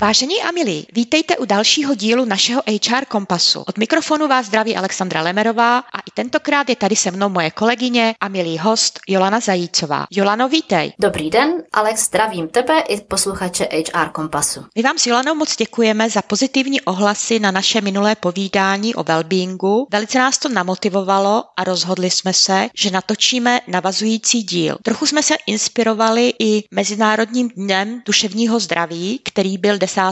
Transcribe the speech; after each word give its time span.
Vážení 0.00 0.42
a 0.42 0.50
milí, 0.50 0.86
vítejte 0.92 1.36
u 1.36 1.44
dalšího 1.44 1.94
dílu 1.94 2.24
našeho 2.24 2.62
HR 2.66 3.04
Kompasu. 3.08 3.64
Od 3.66 3.78
mikrofonu 3.78 4.28
vás 4.28 4.46
zdraví 4.46 4.76
Alexandra 4.76 5.22
Lemerová 5.22 5.78
a 5.78 5.98
i 5.98 6.10
tentokrát 6.14 6.68
je 6.68 6.76
tady 6.76 6.96
se 6.96 7.10
mnou 7.10 7.28
moje 7.28 7.50
kolegyně 7.50 8.14
a 8.20 8.28
milý 8.28 8.58
host 8.58 9.00
Jolana 9.08 9.40
Zajícová. 9.40 10.06
Jolano, 10.10 10.48
vítej. 10.48 10.92
Dobrý 10.98 11.30
den, 11.30 11.62
Alex, 11.72 12.06
zdravím 12.06 12.48
tebe 12.48 12.80
i 12.80 13.00
posluchače 13.00 13.68
HR 13.72 14.08
Kompasu. 14.08 14.64
My 14.76 14.82
vám 14.82 14.98
s 14.98 15.06
Jolanou 15.06 15.34
moc 15.34 15.56
děkujeme 15.56 16.10
za 16.10 16.22
pozitivní 16.22 16.80
ohlasy 16.80 17.38
na 17.38 17.50
naše 17.50 17.80
minulé 17.80 18.16
povídání 18.16 18.94
o 18.94 19.04
wellbeingu. 19.04 19.86
Velice 19.90 20.18
nás 20.18 20.38
to 20.38 20.48
namotivovalo 20.48 21.44
a 21.56 21.64
rozhodli 21.64 22.10
jsme 22.10 22.32
se, 22.32 22.68
že 22.74 22.90
natočíme 22.90 23.60
navazující 23.66 24.42
díl. 24.42 24.78
Trochu 24.82 25.06
jsme 25.06 25.22
se 25.22 25.34
inspirovali 25.46 26.32
i 26.38 26.64
Mezinárodním 26.70 27.48
dnem 27.48 28.02
duševního 28.06 28.60
zdraví, 28.60 29.20
který 29.24 29.58
byl 29.58 29.78
10. 29.88 30.02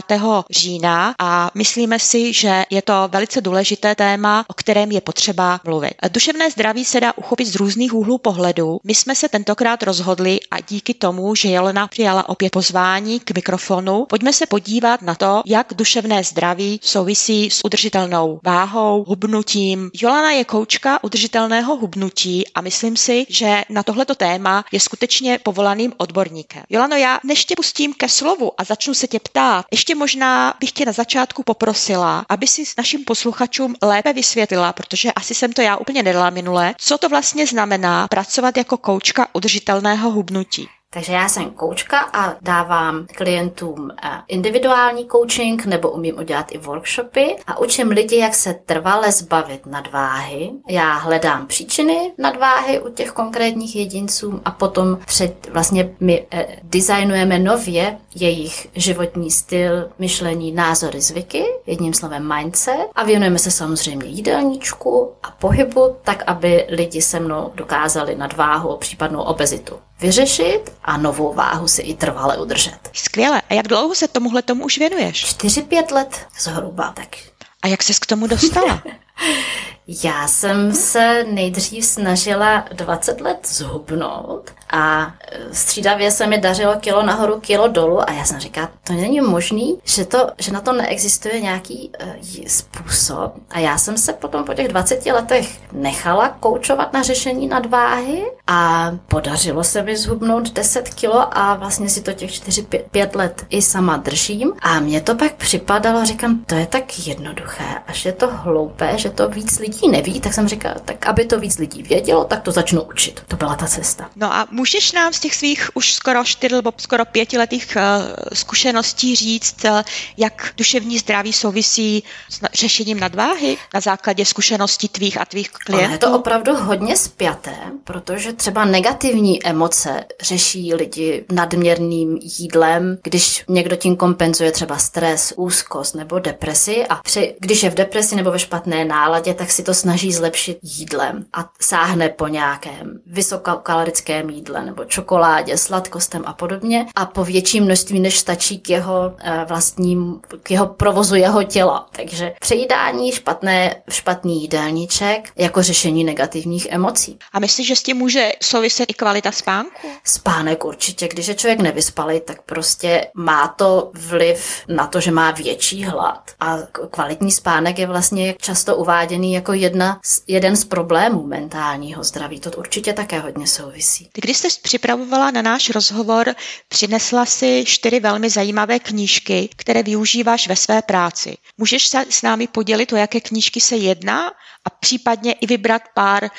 října 0.49 1.15
a 1.19 1.51
myslíme 1.55 1.99
si, 1.99 2.33
že 2.33 2.65
je 2.69 2.81
to 2.81 2.93
velice 3.07 3.41
důležité 3.41 3.95
téma, 3.95 4.45
o 4.47 4.53
kterém 4.53 4.91
je 4.91 5.01
potřeba 5.01 5.59
mluvit. 5.63 5.93
Duševné 6.11 6.51
zdraví 6.51 6.85
se 6.85 6.99
dá 6.99 7.17
uchopit 7.17 7.47
z 7.47 7.55
různých 7.55 7.93
úhlů 7.93 8.17
pohledu. 8.17 8.79
My 8.83 8.95
jsme 8.95 9.15
se 9.15 9.29
tentokrát 9.29 9.83
rozhodli 9.83 10.39
a 10.51 10.59
díky 10.59 10.93
tomu, 10.93 11.35
že 11.35 11.49
Jelena 11.49 11.87
přijala 11.87 12.29
opět 12.29 12.51
pozvání 12.51 13.19
k 13.19 13.31
mikrofonu, 13.35 14.05
pojďme 14.09 14.33
se 14.33 14.45
podívat 14.45 15.01
na 15.01 15.15
to, 15.15 15.41
jak 15.45 15.73
duševné 15.75 16.23
zdraví 16.23 16.79
souvisí 16.83 17.49
s 17.49 17.65
udržitelnou 17.65 18.39
váhou, 18.43 19.03
hubnutím. 19.07 19.91
Jolana 20.01 20.31
je 20.31 20.45
koučka 20.45 21.03
udržitelného 21.03 21.75
hubnutí 21.75 22.47
a 22.55 22.61
myslím 22.61 22.97
si, 22.97 23.25
že 23.29 23.63
na 23.69 23.83
tohleto 23.83 24.15
téma 24.15 24.65
je 24.71 24.79
skutečně 24.79 25.39
povolaným 25.43 25.93
odborníkem. 25.97 26.63
Jolano, 26.69 26.95
já 26.95 27.19
než 27.23 27.45
tě 27.45 27.55
pustím 27.55 27.93
ke 27.93 28.09
slovu 28.09 28.51
a 28.57 28.63
začnu 28.63 28.93
se 28.93 29.07
tě 29.07 29.19
ptát, 29.19 29.65
ještě 29.71 29.95
možná 29.95 30.53
bych 30.59 30.71
tě 30.71 30.85
na 30.85 30.91
začátku 30.91 31.43
poprosila, 31.43 32.25
aby 32.29 32.47
si 32.47 32.63
našim 32.77 33.03
posluchačům 33.03 33.75
lépe 33.81 34.13
vysvětlila, 34.13 34.73
protože 34.73 35.11
asi 35.11 35.35
jsem 35.35 35.53
to 35.53 35.61
já 35.61 35.77
úplně 35.77 36.03
nedala 36.03 36.29
minule, 36.29 36.75
co 36.77 36.97
to 36.97 37.09
vlastně 37.09 37.47
znamená 37.47 38.07
pracovat 38.07 38.57
jako 38.57 38.77
koučka 38.77 39.27
udržitelného 39.33 40.11
hubnutí. 40.11 40.69
Takže 40.89 41.13
já 41.13 41.29
jsem 41.29 41.49
koučka 41.49 41.99
a 41.99 42.35
dávám 42.41 43.05
klientům 43.15 43.91
eh, 44.03 44.09
individuální 44.27 45.07
coaching 45.07 45.65
nebo 45.65 45.91
umím 45.91 46.17
udělat 46.17 46.51
i 46.51 46.57
workshopy. 46.57 47.35
A 47.47 47.59
učím 47.59 47.87
lidi, 47.87 48.17
jak 48.17 48.35
se 48.35 48.53
trvale 48.53 49.11
zbavit 49.11 49.65
nadváhy. 49.65 50.51
Já 50.69 50.93
hledám 50.93 51.47
příčiny 51.47 52.13
nadváhy 52.17 52.79
u 52.79 52.89
těch 52.89 53.11
konkrétních 53.11 53.75
jedinců 53.75 54.41
a 54.45 54.51
potom 54.51 54.99
před, 55.05 55.49
vlastně 55.53 55.95
my 55.99 56.27
eh, 56.31 56.47
designujeme 56.63 57.39
nově 57.39 57.97
jejich 58.15 58.67
životní 58.75 59.31
styl, 59.31 59.89
myšlení, 59.99 60.51
názory, 60.51 61.01
zvyky, 61.01 61.45
jedním 61.65 61.93
slovem 61.93 62.33
mindset. 62.35 62.87
A 62.95 63.03
věnujeme 63.03 63.39
se 63.39 63.51
samozřejmě 63.51 64.07
jídelníčku 64.07 65.11
a 65.23 65.31
pohybu, 65.31 65.95
tak 66.03 66.23
aby 66.27 66.65
lidi 66.69 67.01
se 67.01 67.19
mnou 67.19 67.51
dokázali 67.55 68.15
nadváhu, 68.15 68.77
případnou 68.77 69.21
obezitu 69.21 69.75
vyřešit 69.99 70.61
a 70.83 70.97
novou 70.97 71.33
váhu 71.33 71.67
si 71.67 71.81
i 71.81 71.93
trvale 71.95 72.37
udržet. 72.37 72.79
Skvěle. 72.93 73.41
A 73.49 73.53
jak 73.53 73.67
dlouho 73.67 73.95
se 73.95 74.07
tomuhle 74.07 74.41
tomu 74.41 74.65
už 74.65 74.77
věnuješ? 74.77 75.25
4-5 75.25 75.93
let 75.93 76.27
zhruba, 76.39 76.93
tak. 76.95 77.15
A 77.61 77.67
jak 77.67 77.83
ses 77.83 77.99
k 77.99 78.05
tomu 78.05 78.27
dostala? 78.27 78.83
Já 79.87 80.27
jsem 80.27 80.73
se 80.73 81.23
nejdřív 81.23 81.85
snažila 81.85 82.65
20 82.73 83.21
let 83.21 83.37
zhubnout 83.47 84.51
a 84.69 85.13
e, 85.31 85.53
střídavě 85.53 86.11
se 86.11 86.27
mi 86.27 86.37
dařilo 86.37 86.75
kilo 86.75 87.03
nahoru, 87.03 87.39
kilo 87.39 87.67
dolů 87.67 88.09
a 88.09 88.13
já 88.13 88.25
jsem 88.25 88.39
říkala, 88.39 88.69
to 88.83 88.93
není 88.93 89.21
možný, 89.21 89.79
že, 89.83 90.05
to, 90.05 90.27
že 90.39 90.51
na 90.51 90.61
to 90.61 90.73
neexistuje 90.73 91.41
nějaký 91.41 91.91
uh, 92.03 92.45
způsob. 92.47 93.33
A 93.49 93.59
já 93.59 93.77
jsem 93.77 93.97
se 93.97 94.13
potom 94.13 94.43
po 94.43 94.53
těch 94.53 94.67
20 94.67 95.05
letech 95.05 95.59
nechala 95.71 96.29
koučovat 96.29 96.93
na 96.93 97.03
řešení 97.03 97.47
nadváhy 97.47 98.31
a 98.47 98.91
podařilo 99.07 99.63
se 99.63 99.83
mi 99.83 99.97
zhubnout 99.97 100.53
10 100.53 100.89
kilo 100.89 101.37
a 101.37 101.55
vlastně 101.55 101.89
si 101.89 102.01
to 102.01 102.13
těch 102.13 102.29
4-5 102.29 103.15
let 103.15 103.45
i 103.49 103.61
sama 103.61 103.97
držím. 103.97 104.53
A 104.61 104.79
mně 104.79 105.01
to 105.01 105.15
pak 105.15 105.33
připadalo, 105.33 106.05
říkám, 106.05 106.45
to 106.45 106.55
je 106.55 106.65
tak 106.65 107.07
jednoduché, 107.07 107.65
až 107.87 108.05
je 108.05 108.11
to 108.11 108.27
hloupé, 108.31 108.97
že 108.97 109.09
to 109.09 109.29
víc 109.29 109.59
lidí 109.59 109.76
neví, 109.87 110.19
tak 110.19 110.33
jsem 110.33 110.47
říkala, 110.47 110.75
tak 110.85 111.05
aby 111.05 111.25
to 111.25 111.39
víc 111.39 111.57
lidí 111.57 111.83
vědělo, 111.83 112.23
tak 112.23 112.41
to 112.41 112.51
začnu 112.51 112.81
učit. 112.81 113.21
To 113.27 113.35
byla 113.35 113.55
ta 113.55 113.65
cesta. 113.67 114.09
No 114.15 114.33
a 114.33 114.47
Můžeš 114.51 114.91
nám 114.91 115.13
z 115.13 115.19
těch 115.19 115.35
svých 115.35 115.69
už 115.73 115.93
skoro 115.93 116.23
čtyř 116.23 116.51
nebo 116.51 116.73
skoro 116.77 117.05
pětiletých 117.05 117.77
uh, 117.77 118.13
zkušeností 118.33 119.15
říct, 119.15 119.65
uh, 119.65 119.81
jak 120.17 120.53
duševní 120.57 120.97
zdraví 120.97 121.33
souvisí 121.33 122.03
s 122.29 122.41
řešením 122.53 122.99
nadváhy 122.99 123.57
na 123.73 123.79
základě 123.79 124.25
zkušeností 124.25 124.87
tvých 124.87 125.21
a 125.21 125.25
tvých 125.25 125.49
klientů? 125.49 125.85
Ono 125.85 125.93
je 125.93 125.97
to 125.97 126.19
opravdu 126.19 126.55
hodně 126.55 126.97
spjaté, 126.97 127.55
protože 127.83 128.33
třeba 128.33 128.65
negativní 128.65 129.45
emoce 129.45 130.05
řeší 130.21 130.73
lidi 130.73 131.25
nadměrným 131.31 132.19
jídlem, 132.21 132.97
když 133.03 133.43
někdo 133.47 133.75
tím 133.75 133.95
kompenzuje 133.95 134.51
třeba 134.51 134.77
stres, 134.77 135.33
úzkost 135.35 135.95
nebo 135.95 136.19
depresi 136.19 136.85
a 136.87 136.95
při, 136.95 137.35
když 137.39 137.63
je 137.63 137.69
v 137.69 137.75
depresi 137.75 138.15
nebo 138.15 138.31
ve 138.31 138.39
špatné 138.39 138.85
náladě, 138.85 139.33
tak 139.33 139.51
si 139.51 139.63
to 139.67 139.73
snaží 139.73 140.13
zlepšit 140.13 140.59
jídlem 140.63 141.25
a 141.33 141.49
sáhne 141.61 142.09
po 142.09 142.27
nějakém 142.27 142.99
vysokokalorickém 143.05 144.29
jídle 144.29 144.65
nebo 144.65 144.85
čokoládě, 144.85 145.57
sladkostem 145.57 146.23
a 146.25 146.33
podobně 146.33 146.85
a 146.95 147.05
po 147.05 147.23
větším 147.23 147.63
množství, 147.63 147.99
než 147.99 148.17
stačí 148.17 148.59
k 148.59 148.69
jeho 148.69 149.13
eh, 149.19 149.45
vlastním, 149.47 150.21
k 150.43 150.51
jeho 150.51 150.67
provozu 150.67 151.15
jeho 151.15 151.43
těla. 151.43 151.87
Takže 151.91 152.33
přejídání 152.39 153.11
špatné, 153.11 153.75
špatný 153.89 154.41
jídelníček 154.41 155.29
jako 155.35 155.63
řešení 155.63 156.03
negativních 156.03 156.67
emocí. 156.69 157.19
A 157.33 157.39
myslíš, 157.39 157.67
že 157.67 157.75
s 157.75 157.83
tím 157.83 157.97
může 157.97 158.31
souviset 158.43 158.89
i 158.89 158.93
kvalita 158.93 159.31
spánku? 159.31 159.87
Spánek 160.03 160.65
určitě. 160.65 161.07
Když 161.07 161.27
je 161.27 161.35
člověk 161.35 161.59
nevyspalý, 161.59 162.19
tak 162.19 162.41
prostě 162.41 163.07
má 163.13 163.47
to 163.47 163.91
vliv 163.93 164.61
na 164.67 164.87
to, 164.87 164.99
že 164.99 165.11
má 165.11 165.31
větší 165.31 165.83
hlad. 165.83 166.31
A 166.39 166.57
kvalitní 166.91 167.31
spánek 167.31 167.79
je 167.79 167.87
vlastně 167.87 168.35
často 168.41 168.75
uváděný 168.75 169.33
jako 169.33 169.56
jedna, 169.57 169.99
jeden 170.27 170.55
z 170.55 170.65
problémů 170.65 171.27
mentálního 171.27 172.03
zdraví. 172.03 172.39
To 172.39 172.51
určitě 172.51 172.93
také 172.93 173.19
hodně 173.19 173.47
souvisí. 173.47 174.09
Ty 174.13 174.21
když 174.21 174.37
jsi 174.37 174.47
připravovala 174.61 175.31
na 175.31 175.41
náš 175.41 175.69
rozhovor, 175.69 176.35
přinesla 176.69 177.25
si 177.25 177.63
čtyři 177.67 177.99
velmi 177.99 178.29
zajímavé 178.29 178.79
knížky, 178.79 179.49
které 179.55 179.83
využíváš 179.83 180.47
ve 180.47 180.55
své 180.55 180.81
práci. 180.81 181.37
Můžeš 181.57 181.87
se 181.87 182.05
s 182.09 182.21
námi 182.21 182.47
podělit, 182.47 182.93
o 182.93 182.95
jaké 182.95 183.21
knížky 183.21 183.61
se 183.61 183.75
jedná 183.75 184.27
a 184.65 184.69
případně 184.79 185.33
i 185.33 185.47
vybrat 185.47 185.81
pár 185.95 186.29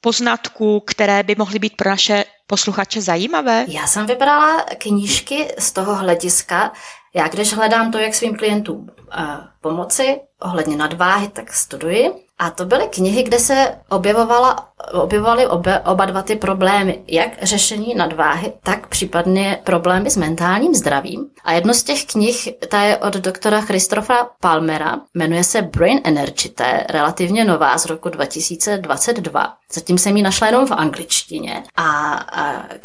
poznatků, 0.00 0.80
které 0.80 1.22
by 1.22 1.34
mohly 1.38 1.58
být 1.58 1.76
pro 1.76 1.90
naše 1.90 2.24
posluchače 2.46 3.00
zajímavé? 3.00 3.64
Já 3.68 3.86
jsem 3.86 4.06
vybrala 4.06 4.64
knížky 4.78 5.48
z 5.58 5.72
toho 5.72 5.94
hlediska, 5.94 6.72
já 7.14 7.28
když 7.28 7.54
hledám 7.54 7.92
to, 7.92 7.98
jak 7.98 8.14
svým 8.14 8.36
klientům 8.36 8.78
uh, 8.78 9.24
pomoci 9.60 10.20
ohledně 10.40 10.76
nadváhy, 10.76 11.28
tak 11.28 11.52
studuji. 11.52 12.12
A 12.40 12.50
to 12.50 12.64
byly 12.64 12.88
knihy, 12.88 13.22
kde 13.22 13.38
se 13.38 13.78
objevovala, 13.88 14.68
objevovaly 14.92 15.46
oba, 15.46 15.86
oba 15.86 16.04
dva 16.04 16.22
ty 16.22 16.36
problémy, 16.36 17.02
jak 17.06 17.42
řešení 17.42 17.94
nadváhy, 17.94 18.52
tak 18.62 18.86
případně 18.86 19.60
problémy 19.64 20.10
s 20.10 20.16
mentálním 20.16 20.74
zdravím. 20.74 21.26
A 21.44 21.52
jedno 21.52 21.74
z 21.74 21.82
těch 21.82 22.04
knih, 22.04 22.48
ta 22.68 22.80
je 22.80 22.96
od 22.96 23.14
doktora 23.14 23.60
Christopha 23.60 24.30
Palmera, 24.40 25.00
jmenuje 25.14 25.44
se 25.44 25.62
Brain 25.62 26.00
Energy, 26.04 26.48
to 26.48 26.62
je 26.62 26.86
relativně 26.90 27.44
nová 27.44 27.78
z 27.78 27.86
roku 27.86 28.08
2022. 28.08 29.54
Zatím 29.72 29.98
jsem 29.98 30.16
ji 30.16 30.22
našla 30.22 30.46
jenom 30.46 30.66
v 30.66 30.72
angličtině. 30.72 31.64
A 31.76 32.18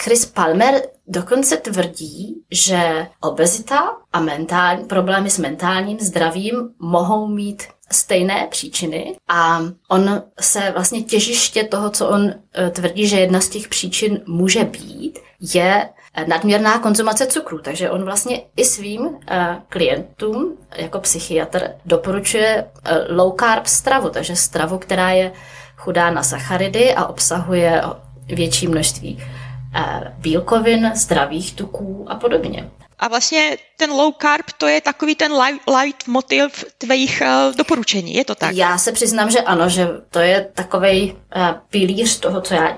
Chris 0.02 0.26
Palmer 0.26 0.82
dokonce 1.08 1.58
tvrdí, 1.58 2.44
že 2.52 3.08
obezita 3.22 3.98
a 4.14 4.20
mentální, 4.20 4.86
problémy 4.86 5.30
s 5.30 5.38
mentálním 5.38 6.00
zdravím 6.00 6.70
mohou 6.80 7.28
mít 7.28 7.64
stejné 7.92 8.48
příčiny 8.52 9.16
a 9.28 9.62
on 9.90 10.24
se 10.40 10.72
vlastně 10.72 11.02
těžiště 11.02 11.64
toho, 11.64 11.90
co 11.90 12.10
on 12.10 12.34
e, 12.58 12.70
tvrdí, 12.70 13.08
že 13.08 13.20
jedna 13.20 13.42
z 13.42 13.50
těch 13.50 13.68
příčin 13.68 14.22
může 14.28 14.64
být, 14.64 15.20
je 15.54 15.90
nadměrná 16.28 16.80
konzumace 16.80 17.28
cukru. 17.28 17.60
Takže 17.60 17.90
on 17.90 18.04
vlastně 18.04 18.42
i 18.56 18.66
svým 18.66 19.10
e, 19.28 19.58
klientům 19.70 20.58
jako 20.76 21.00
psychiatr 21.00 21.70
doporučuje 21.86 22.66
low 23.10 23.36
carb 23.40 23.66
stravu, 23.66 24.10
takže 24.10 24.36
stravu, 24.36 24.78
která 24.78 25.12
je 25.12 25.32
chudá 25.78 26.12
na 26.12 26.24
sacharidy 26.24 26.96
a 26.96 27.06
obsahuje 27.06 27.82
větší 28.28 28.68
množství 28.68 29.24
bílkovin, 30.18 30.92
zdravých 30.96 31.56
tuků 31.56 32.06
a 32.10 32.16
podobně. 32.16 32.70
A 33.00 33.08
vlastně 33.08 33.58
ten 33.78 33.92
low 33.92 34.14
carb, 34.22 34.46
to 34.58 34.68
je 34.68 34.82
takový 34.82 35.16
ten 35.16 35.32
light 35.78 36.08
motiv 36.08 36.66
tvých 36.78 37.22
uh, 37.22 37.56
doporučení, 37.56 38.14
je 38.14 38.26
to 38.26 38.36
tak? 38.36 38.56
Já 38.56 38.78
se 38.78 38.92
přiznám, 38.92 39.32
že 39.32 39.40
ano, 39.40 39.70
že 39.70 39.88
to 40.10 40.20
je 40.20 40.50
takový 40.54 41.12
uh, 41.12 41.48
pilíř 41.70 42.20
toho, 42.20 42.42
co 42.42 42.54
já 42.54 42.70
uh, 42.70 42.78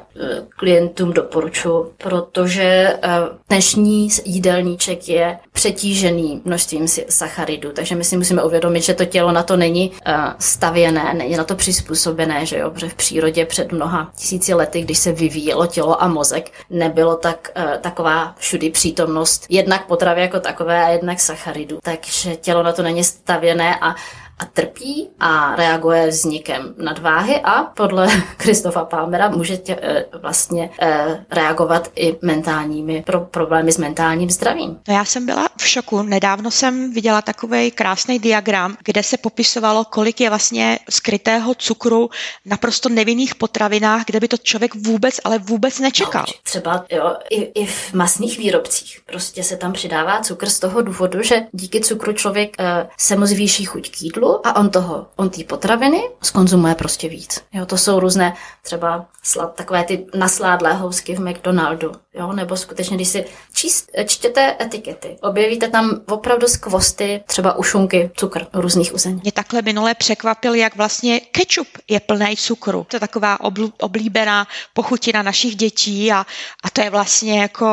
klientům 0.50 1.14
doporučuji, 1.14 1.94
protože 1.98 2.98
uh, 3.04 3.38
dnešní 3.50 4.10
jídelníček 4.26 5.10
je 5.10 5.40
přetížený 5.56 6.42
množstvím 6.46 6.88
sacharidů. 7.10 7.72
Takže 7.72 7.96
my 7.96 8.04
si 8.04 8.18
musíme 8.18 8.44
uvědomit, 8.44 8.82
že 8.82 8.94
to 8.94 9.06
tělo 9.06 9.32
na 9.32 9.44
to 9.44 9.58
není 9.58 9.90
uh, 9.90 10.14
stavěné, 10.40 11.14
není 11.14 11.38
na 11.38 11.44
to 11.44 11.56
přizpůsobené, 11.56 12.46
že 12.46 12.58
jo, 12.58 12.72
protože 12.72 12.90
v 12.90 12.94
přírodě 12.96 13.46
před 13.46 13.72
mnoha 13.72 14.12
tisíci 14.16 14.54
lety, 14.54 14.82
když 14.82 14.98
se 14.98 15.12
vyvíjelo 15.12 15.68
tělo 15.68 16.04
a 16.04 16.08
mozek, 16.08 16.52
nebylo 16.70 17.16
tak 17.16 17.52
uh, 17.58 17.64
taková 17.82 18.36
všudy 18.38 18.70
přítomnost 18.70 19.46
jednak 19.50 19.88
potravy 19.88 20.22
jako 20.22 20.40
takové 20.40 20.86
a 20.86 20.90
jednak 20.90 21.20
sacharidů. 21.20 21.80
Takže 21.84 22.36
tělo 22.36 22.64
na 22.64 22.72
to 22.72 22.84
není 22.84 23.04
stavěné 23.04 23.76
a 23.82 23.96
a 24.40 24.46
trpí 24.46 25.10
a 25.20 25.56
reaguje 25.56 26.08
vznikem 26.08 26.76
nadváhy 26.78 27.42
a 27.44 27.64
podle 27.64 28.08
Kristofa 28.38 28.86
Palmera 28.86 29.30
může 29.30 29.58
tě, 29.58 29.78
e, 29.82 30.06
vlastně 30.22 30.70
e, 30.82 31.26
reagovat 31.32 31.92
i 31.96 32.18
mentálními 32.22 33.04
pro, 33.06 33.20
problémy 33.20 33.72
s 33.72 33.78
mentálním 33.78 34.30
zdravím. 34.30 34.80
No 34.88 34.94
já 34.94 35.06
jsem 35.06 35.26
byla 35.26 35.48
v 35.58 35.68
šoku. 35.68 36.02
Nedávno 36.02 36.52
jsem 36.52 36.94
viděla 36.94 37.22
takový 37.22 37.72
krásný 37.72 38.20
diagram, 38.20 38.78
kde 38.84 39.04
se 39.04 39.18
popisovalo, 39.18 39.86
kolik 39.86 40.22
je 40.22 40.30
vlastně 40.30 40.80
skrytého 40.90 41.56
cukru 41.56 42.10
naprosto 42.46 42.90
nevinných 42.90 43.36
potravinách, 43.36 44.06
kde 44.06 44.20
by 44.20 44.28
to 44.28 44.38
člověk 44.38 44.76
vůbec, 44.76 45.20
ale 45.24 45.40
vůbec 45.40 45.80
nečekal. 45.80 46.26
No, 46.28 46.34
třeba 46.44 46.86
jo, 46.92 47.16
i, 47.30 47.42
i 47.42 47.66
v 47.66 47.94
masných 47.94 48.38
výrobcích 48.38 49.00
prostě 49.06 49.44
se 49.44 49.58
tam 49.58 49.74
přidává 49.74 50.20
cukr 50.20 50.50
z 50.50 50.60
toho 50.60 50.82
důvodu, 50.82 51.24
že 51.24 51.48
díky 51.52 51.82
cukru 51.82 52.14
člověk 52.14 52.56
e, 52.60 52.88
se 52.98 53.16
mu 53.16 53.26
zvýší 53.26 53.66
chuť 53.66 53.92
k 53.92 54.02
jídlu 54.02 54.25
jídlu 54.26 54.48
a 54.48 54.56
on 54.56 54.70
toho, 54.70 55.08
on 55.16 55.30
té 55.30 55.44
potraviny 55.44 56.10
skonzumuje 56.22 56.76
prostě 56.76 57.10
víc. 57.10 57.42
Jo, 57.54 57.66
to 57.66 57.78
jsou 57.78 58.00
různé 58.00 58.34
třeba 58.62 59.06
slad, 59.24 59.56
takové 59.56 59.84
ty 59.84 60.06
nasládlé 60.14 60.74
housky 60.74 61.16
v 61.16 61.20
McDonaldu, 61.20 61.92
jo, 62.14 62.34
nebo 62.34 62.58
skutečně, 62.58 62.96
když 62.96 63.08
si 63.08 63.26
číst, 63.54 63.92
čtěte 64.06 64.56
etikety, 64.62 65.18
objevíte 65.22 65.68
tam 65.68 66.02
opravdu 66.08 66.48
skvosty, 66.48 67.24
třeba 67.28 67.58
ušunky, 67.58 68.12
cukr 68.16 68.48
různých 68.54 68.94
uzení. 68.94 69.20
Mě 69.24 69.32
takhle 69.32 69.62
minule 69.62 69.94
překvapil, 69.94 70.56
jak 70.56 70.76
vlastně 70.76 71.20
ketchup 71.20 71.68
je 71.90 72.00
plný 72.00 72.38
cukru. 72.38 72.86
To 72.90 72.96
je 72.96 73.00
taková 73.00 73.40
obl, 73.40 73.70
oblíbená 73.82 74.48
pochutina 74.74 75.24
našich 75.24 75.56
dětí 75.56 76.12
a, 76.12 76.26
a 76.64 76.70
to 76.70 76.82
je 76.82 76.90
vlastně 76.90 77.42
jako 77.42 77.66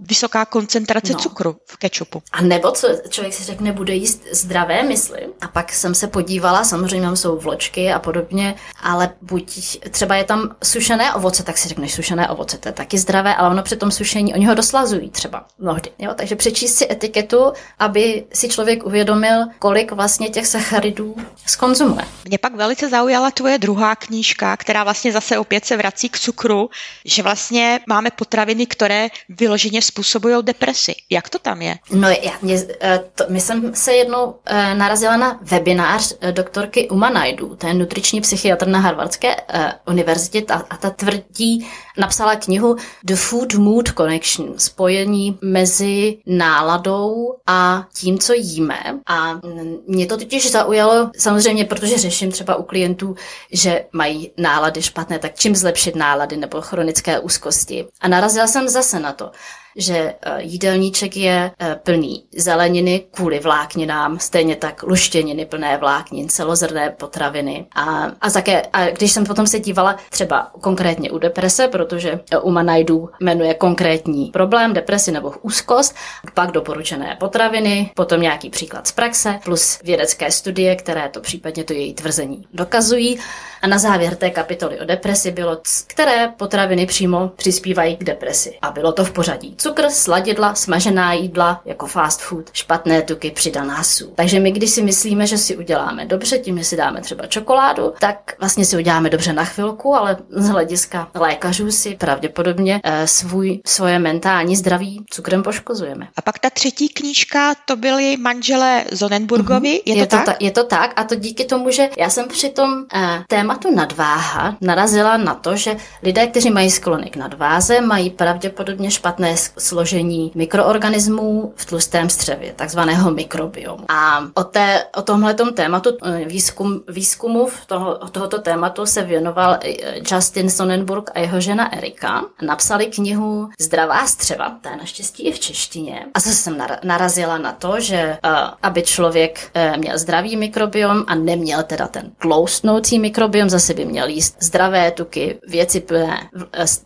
vysoká 0.00 0.44
koncentrace 0.44 1.12
no. 1.12 1.18
cukru 1.18 1.56
v 1.66 1.76
ketchupu. 1.76 2.22
A 2.32 2.42
nebo 2.42 2.70
co 2.70 2.88
člověk 3.08 3.34
si 3.34 3.44
řekne, 3.44 3.72
bude 3.72 3.94
jíst 3.94 4.22
zdravé 4.32 4.82
mysli 4.82 5.26
a 5.40 5.48
pak 5.48 5.72
jsem 5.88 5.94
se 5.94 6.06
podívala, 6.06 6.64
samozřejmě 6.64 7.06
tam 7.06 7.16
jsou 7.16 7.38
vločky 7.38 7.92
a 7.92 7.98
podobně, 7.98 8.54
ale 8.82 9.10
buď 9.22 9.78
třeba 9.90 10.16
je 10.16 10.24
tam 10.24 10.56
sušené 10.64 11.14
ovoce, 11.14 11.42
tak 11.42 11.58
si 11.58 11.68
řekneš 11.68 11.94
sušené 11.94 12.28
ovoce, 12.28 12.58
to 12.58 12.68
je 12.68 12.72
taky 12.72 12.98
zdravé, 12.98 13.34
ale 13.34 13.50
ono 13.50 13.62
při 13.62 13.76
tom 13.76 13.90
sušení, 13.90 14.34
oni 14.34 14.46
ho 14.46 14.54
doslazují 14.54 15.10
třeba 15.10 15.46
mnohdy. 15.58 15.90
Jo? 15.98 16.12
Takže 16.14 16.36
přečíst 16.36 16.74
si 16.74 16.92
etiketu, 16.92 17.52
aby 17.78 18.24
si 18.32 18.48
člověk 18.48 18.86
uvědomil, 18.86 19.46
kolik 19.58 19.92
vlastně 19.92 20.28
těch 20.28 20.46
sacharidů 20.46 21.16
skonzumuje. 21.46 22.04
Mě 22.24 22.38
pak 22.38 22.54
velice 22.54 22.88
zaujala 22.88 23.30
tvoje 23.30 23.58
druhá 23.58 23.96
knížka, 23.96 24.56
která 24.56 24.84
vlastně 24.84 25.12
zase 25.12 25.38
opět 25.38 25.64
se 25.64 25.76
vrací 25.76 26.08
k 26.08 26.18
cukru, 26.18 26.70
že 27.04 27.22
vlastně 27.22 27.80
máme 27.86 28.10
potraviny, 28.10 28.66
které 28.66 29.08
vyloženě 29.28 29.82
způsobují 29.82 30.36
depresi. 30.42 30.94
Jak 31.10 31.28
to 31.28 31.38
tam 31.38 31.62
je? 31.62 31.76
No, 31.90 32.08
já, 32.08 32.32
mě, 32.42 32.64
eh, 32.80 33.00
to, 33.14 33.24
my 33.28 33.40
jsem 33.40 33.74
se 33.74 33.92
jednou 33.92 34.34
eh, 34.46 34.74
narazila 34.74 35.16
na 35.16 35.38
webinář 35.42 35.77
seminář 35.78 36.14
eh, 36.20 36.32
doktorky 36.32 36.88
Uma 36.88 37.10
Naidu, 37.10 37.56
to 37.56 37.66
je 37.66 37.74
nutriční 37.74 38.20
psychiatr 38.20 38.66
na 38.68 38.78
Harvardské 38.78 39.36
uh, 39.36 39.60
univerzitě 39.86 40.42
a, 40.52 40.54
a 40.70 40.76
ta 40.76 40.90
tvrdí, 40.90 41.68
napsala 41.98 42.36
knihu 42.36 42.76
The 43.04 43.14
Food 43.14 43.54
Mood 43.54 43.88
Connection, 43.88 44.58
spojení 44.58 45.38
mezi 45.42 46.18
náladou 46.26 47.34
a 47.46 47.86
tím, 47.94 48.18
co 48.18 48.32
jíme. 48.32 48.78
A 49.06 49.40
mě 49.86 50.06
to 50.06 50.16
totiž 50.16 50.50
zaujalo, 50.50 51.10
samozřejmě, 51.18 51.64
protože 51.64 51.98
řeším 51.98 52.32
třeba 52.32 52.56
u 52.56 52.62
klientů, 52.62 53.16
že 53.52 53.84
mají 53.92 54.30
nálady 54.36 54.82
špatné, 54.82 55.18
tak 55.18 55.34
čím 55.34 55.56
zlepšit 55.56 55.96
nálady 55.96 56.36
nebo 56.36 56.60
chronické 56.60 57.18
úzkosti. 57.18 57.86
A 58.00 58.08
narazila 58.08 58.46
jsem 58.46 58.68
zase 58.68 59.00
na 59.00 59.12
to, 59.12 59.30
že 59.78 60.14
eh, 60.22 60.42
jídelníček 60.42 61.16
je 61.16 61.50
eh, 61.58 61.80
plný 61.82 62.24
zeleniny 62.36 63.04
kvůli 63.10 63.38
vlákninám, 63.38 64.18
stejně 64.18 64.56
tak 64.56 64.82
luštěniny 64.82 65.46
plné 65.46 65.76
vláknin, 65.76 66.28
celozrné 66.28 66.90
potraviny. 66.90 67.66
A, 67.74 68.12
a, 68.20 68.30
také, 68.30 68.62
a 68.72 68.90
když 68.90 69.12
jsem 69.12 69.24
potom 69.24 69.46
se 69.46 69.60
dívala 69.60 69.96
třeba 70.10 70.50
konkrétně 70.60 71.10
u 71.10 71.18
deprese, 71.18 71.68
protože 71.68 72.20
u 72.42 72.50
Manajdu 72.50 73.10
jmenuje 73.20 73.54
konkrétní 73.54 74.26
problém, 74.26 74.72
depresi 74.72 75.12
nebo 75.12 75.32
úzkost, 75.42 75.94
pak 76.34 76.50
doporučené 76.50 77.16
potraviny, 77.20 77.90
potom 77.94 78.20
nějaký 78.20 78.50
příklad 78.50 78.86
z 78.86 78.92
praxe, 78.92 79.38
plus 79.44 79.78
vědecké 79.84 80.30
studie, 80.30 80.76
které 80.76 81.08
to 81.08 81.20
případně 81.20 81.64
to 81.64 81.72
její 81.72 81.94
tvrzení 81.94 82.46
dokazují. 82.52 83.18
A 83.62 83.66
na 83.66 83.78
závěr 83.78 84.16
té 84.16 84.30
kapitoly 84.30 84.80
o 84.80 84.84
depresi 84.84 85.30
bylo, 85.30 85.58
které 85.86 86.28
potraviny 86.36 86.86
přímo 86.86 87.28
přispívají 87.36 87.96
k 87.96 88.04
depresi. 88.04 88.58
A 88.62 88.70
bylo 88.70 88.92
to 88.92 89.04
v 89.04 89.12
pořadí. 89.12 89.54
Cukr, 89.56 89.67
sladidla, 89.88 90.54
smažená 90.54 91.12
jídla, 91.12 91.60
jako 91.64 91.86
fast 91.86 92.20
food, 92.20 92.50
špatné 92.52 93.02
tuky, 93.02 93.30
přidaná 93.30 93.84
sůl. 93.84 94.12
Takže 94.14 94.40
my, 94.40 94.52
když 94.52 94.70
si 94.70 94.82
myslíme, 94.82 95.26
že 95.26 95.38
si 95.38 95.56
uděláme 95.56 96.06
dobře, 96.06 96.38
tím, 96.38 96.58
že 96.58 96.64
si 96.64 96.76
dáme 96.76 97.00
třeba 97.00 97.26
čokoládu, 97.26 97.92
tak 98.00 98.34
vlastně 98.38 98.64
si 98.64 98.76
uděláme 98.76 99.10
dobře 99.10 99.32
na 99.32 99.44
chvilku, 99.44 99.94
ale 99.94 100.16
z 100.30 100.48
hlediska 100.48 101.08
lékařů 101.14 101.70
si 101.70 101.94
pravděpodobně 101.94 102.80
e, 102.84 103.06
svůj, 103.06 103.60
svoje 103.66 103.98
mentální 103.98 104.56
zdraví 104.56 105.04
cukrem 105.10 105.42
poškozujeme. 105.42 106.08
A 106.16 106.22
pak 106.22 106.38
ta 106.38 106.50
třetí 106.50 106.88
knížka, 106.88 107.54
to 107.64 107.76
byly 107.76 108.16
manželé 108.16 108.84
Zonenburgovi, 108.92 109.68
mm-hmm. 109.68 109.82
je, 109.86 109.94
to 109.94 110.00
je 110.00 110.06
to 110.06 110.16
tak? 110.16 110.24
Ta, 110.24 110.34
je 110.40 110.50
to 110.50 110.64
tak 110.64 110.92
a 110.96 111.04
to 111.04 111.14
díky 111.14 111.44
tomu, 111.44 111.70
že 111.70 111.88
já 111.98 112.10
jsem 112.10 112.28
při 112.28 112.50
tom 112.50 112.84
e, 112.94 113.24
tématu 113.28 113.74
nadváha 113.74 114.56
narazila 114.60 115.16
na 115.16 115.34
to, 115.34 115.56
že 115.56 115.76
lidé, 116.02 116.26
kteří 116.26 116.50
mají 116.50 116.70
sklony 116.70 117.10
k 117.10 117.16
nadváze, 117.16 117.80
mají 117.80 118.10
pravděpodobně 118.10 118.90
špatné 118.90 119.36
složení 119.58 120.32
mikroorganismů 120.34 121.52
v 121.56 121.66
tlustém 121.66 122.10
střevě, 122.10 122.52
takzvaného 122.56 123.10
mikrobiomu. 123.10 123.84
A 123.88 124.24
o, 124.34 124.44
té, 124.44 124.84
o 124.96 125.02
tomhletom 125.02 125.54
tématu, 125.54 125.90
eh, 126.02 126.24
výzkum, 126.24 126.80
výzkumu 126.88 127.48
toho, 127.66 127.94
tohoto 127.94 128.38
tématu 128.38 128.86
se 128.86 129.02
věnoval 129.02 129.58
eh, 129.64 129.74
Justin 130.14 130.50
Sonnenburg 130.50 131.10
a 131.14 131.18
jeho 131.18 131.40
žena 131.40 131.72
Erika. 131.72 132.24
Napsali 132.42 132.86
knihu 132.86 133.48
Zdravá 133.60 134.06
střeva, 134.06 134.58
ta 134.60 134.70
je 134.70 134.76
naštěstí 134.76 135.26
i 135.26 135.32
v 135.32 135.38
češtině. 135.40 136.06
A 136.14 136.20
zase 136.20 136.36
jsem 136.36 136.62
narazila 136.84 137.38
na 137.38 137.52
to, 137.52 137.80
že 137.80 138.18
uh, 138.24 138.30
aby 138.62 138.82
člověk 138.82 139.50
měl 139.76 139.98
zdravý 139.98 140.36
mikrobiom 140.36 141.04
a 141.06 141.14
neměl 141.14 141.62
teda 141.62 141.86
ten 141.86 142.10
tloustnoucí 142.18 142.98
mikrobiom, 142.98 143.50
zase 143.50 143.74
by 143.74 143.84
měl 143.84 144.08
jíst 144.08 144.36
zdravé 144.40 144.90
tuky, 144.90 145.38
věci 145.48 145.80
plné, 145.80 146.28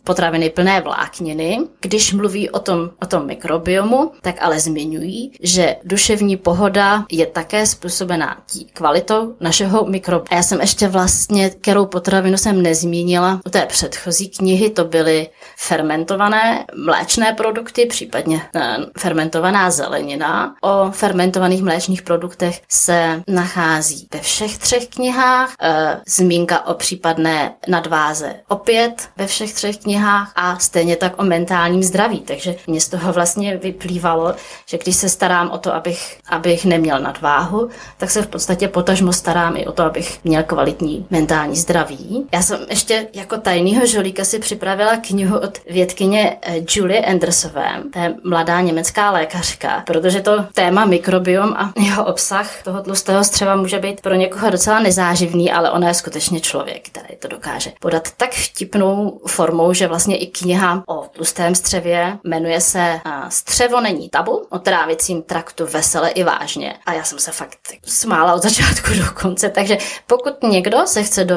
potraviny 0.03 0.49
plné 0.49 0.81
vlákniny. 0.81 1.59
Když 1.79 2.13
mluví 2.13 2.49
o 2.53 2.59
tom, 2.59 2.89
o 3.01 3.05
tom 3.05 3.25
mikrobiomu, 3.25 4.11
tak 4.21 4.35
ale 4.39 4.59
zmiňují, 4.59 5.31
že 5.41 5.75
duševní 5.83 6.37
pohoda 6.37 7.05
je 7.11 7.25
také 7.25 7.65
způsobená 7.65 8.37
tí 8.51 8.65
kvalitou 8.65 9.35
našeho 9.39 9.85
mikrobiomu. 9.85 10.27
A 10.31 10.35
já 10.35 10.43
jsem 10.43 10.61
ještě 10.61 10.87
vlastně, 10.87 11.49
kterou 11.49 11.85
potravinu 11.85 12.37
jsem 12.37 12.61
nezmínila, 12.61 13.41
u 13.45 13.49
té 13.49 13.65
předchozí 13.65 14.29
knihy 14.29 14.69
to 14.69 14.85
byly 14.85 15.27
fermentované 15.57 16.65
mléčné 16.85 17.33
produkty, 17.33 17.85
případně 17.85 18.41
eh, 18.55 18.77
fermentovaná 18.97 19.71
zelenina. 19.71 20.55
O 20.61 20.91
fermentovaných 20.91 21.63
mléčných 21.63 22.01
produktech 22.01 22.61
se 22.69 23.23
nachází 23.27 24.07
ve 24.13 24.19
všech 24.19 24.57
třech 24.57 24.87
knihách. 24.87 25.53
E, 25.61 26.01
zmínka 26.07 26.67
o 26.67 26.73
případné 26.73 27.53
nadváze 27.67 28.35
opět 28.47 29.09
ve 29.17 29.27
všech 29.27 29.53
třech 29.53 29.77
knihách 29.77 30.31
a 30.35 30.59
stejně 30.59 30.95
tak 30.95 31.21
o 31.21 31.23
mentálním 31.23 31.83
zdraví. 31.83 32.19
Takže 32.19 32.42
takže 32.43 32.59
mě 32.67 32.81
z 32.81 32.89
toho 32.89 33.13
vlastně 33.13 33.57
vyplývalo, 33.57 34.33
že 34.65 34.77
když 34.77 34.95
se 34.95 35.09
starám 35.09 35.49
o 35.51 35.57
to, 35.57 35.73
abych, 35.73 36.17
abych 36.29 36.65
neměl 36.65 36.99
nadváhu, 36.99 37.69
tak 37.97 38.11
se 38.11 38.21
v 38.21 38.27
podstatě 38.27 38.67
potažmo 38.67 39.13
starám 39.13 39.57
i 39.57 39.65
o 39.65 39.71
to, 39.71 39.83
abych 39.83 40.19
měl 40.23 40.43
kvalitní 40.43 41.05
mentální 41.09 41.55
zdraví. 41.55 42.27
Já 42.33 42.41
jsem 42.41 42.59
ještě 42.69 43.07
jako 43.13 43.37
tajného 43.37 43.85
žolíka 43.85 44.25
si 44.25 44.39
připravila 44.39 44.97
knihu 44.97 45.37
od 45.37 45.57
vědkyně 45.69 46.37
eh, 46.41 46.55
Julie 46.69 47.05
Andersové, 47.05 47.69
to 47.93 47.99
je 47.99 48.15
mladá 48.23 48.61
německá 48.61 49.11
lékařka, 49.11 49.83
protože 49.87 50.21
to 50.21 50.45
téma 50.53 50.85
mikrobiom 50.85 51.53
a 51.53 51.73
jeho 51.79 52.05
obsah 52.05 52.63
toho 52.63 52.81
tlustého 52.81 53.23
střeva 53.23 53.55
může 53.55 53.79
být 53.79 54.01
pro 54.01 54.15
někoho 54.15 54.49
docela 54.49 54.79
nezáživný, 54.79 55.51
ale 55.51 55.71
ona 55.71 55.87
je 55.87 55.93
skutečně 55.93 56.39
člověk, 56.39 56.89
který 56.89 57.15
to 57.19 57.27
dokáže 57.27 57.71
podat 57.79 58.07
tak 58.17 58.31
vtipnou 58.31 59.19
formou, 59.27 59.73
že 59.73 59.87
vlastně 59.87 60.17
i 60.17 60.27
kniha 60.27 60.83
o 60.87 61.05
tlustém 61.11 61.55
střevě 61.55 62.17
jmenuje 62.33 62.61
se 62.61 63.01
Střevo 63.29 63.81
není 63.81 64.09
tabu 64.09 64.31
o 64.49 64.59
trávicím 64.59 65.21
traktu 65.21 65.67
vesele 65.67 66.09
i 66.09 66.23
vážně. 66.23 66.75
A 66.85 66.93
já 66.93 67.03
jsem 67.03 67.19
se 67.19 67.31
fakt 67.31 67.57
smála 67.85 68.33
od 68.33 68.43
začátku 68.43 68.91
do 68.97 69.21
konce, 69.21 69.49
takže 69.49 69.77
pokud 70.07 70.43
někdo 70.43 70.77
se 70.85 71.03
chce 71.03 71.27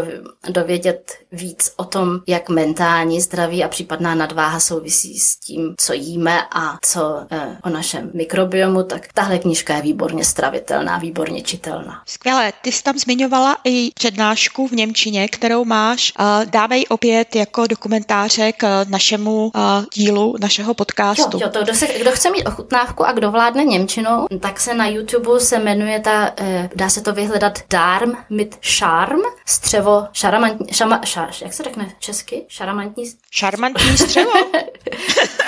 dovědět 0.48 1.12
víc 1.32 1.72
o 1.76 1.84
tom, 1.84 2.20
jak 2.26 2.48
mentální 2.48 3.20
zdraví 3.20 3.64
a 3.64 3.68
případná 3.68 4.14
nadváha 4.14 4.60
souvisí 4.60 5.18
s 5.18 5.36
tím, 5.36 5.74
co 5.78 5.92
jíme 5.92 6.40
a 6.50 6.78
co 6.82 7.26
eh, 7.30 7.56
o 7.62 7.68
našem 7.68 8.10
mikrobiomu, 8.14 8.82
tak 8.82 9.08
tahle 9.14 9.38
knížka 9.38 9.76
je 9.76 9.82
výborně 9.82 10.24
stravitelná, 10.24 10.98
výborně 10.98 11.42
čitelná. 11.42 12.02
Skvěle, 12.06 12.52
ty 12.62 12.72
jsi 12.72 12.82
tam 12.82 12.98
zmiňovala 12.98 13.56
i 13.64 13.90
přednášku 13.94 14.68
v 14.68 14.72
Němčině, 14.72 15.28
kterou 15.28 15.64
máš. 15.64 16.12
Dáme 16.44 16.78
ji 16.78 16.86
opět 16.86 17.36
jako 17.36 17.66
dokumentáře 17.66 18.52
k 18.52 18.84
našemu 18.88 19.52
dílu, 19.94 20.34
našeho 20.40 20.74
podcastu. 20.74 20.85
Jo, 21.34 21.40
jo 21.40 21.50
to 21.50 21.62
kdo, 21.62 21.74
se, 21.74 21.86
kdo 21.86 22.10
chce 22.10 22.30
mít 22.30 22.46
ochutnávku 22.46 23.06
a 23.06 23.12
kdo 23.12 23.30
vládne 23.30 23.64
Němčinou, 23.64 24.26
tak 24.40 24.60
se 24.60 24.74
na 24.74 24.86
YouTube 24.86 25.40
se 25.40 25.58
jmenuje 25.58 26.00
ta, 26.00 26.32
eh, 26.36 26.70
dá 26.74 26.88
se 26.88 27.00
to 27.00 27.12
vyhledat 27.12 27.58
Darm 27.70 28.12
mit 28.30 28.58
Charm, 28.78 29.20
střevo, 29.46 30.06
šaramantní, 30.12 30.66
šama, 30.72 31.00
ša, 31.04 31.28
jak 31.42 31.52
se 31.52 31.62
řekne 31.62 31.92
česky? 31.98 32.44
Šaramantní? 32.48 33.04
Šarmantní 33.30 33.98
střevo? 33.98 34.32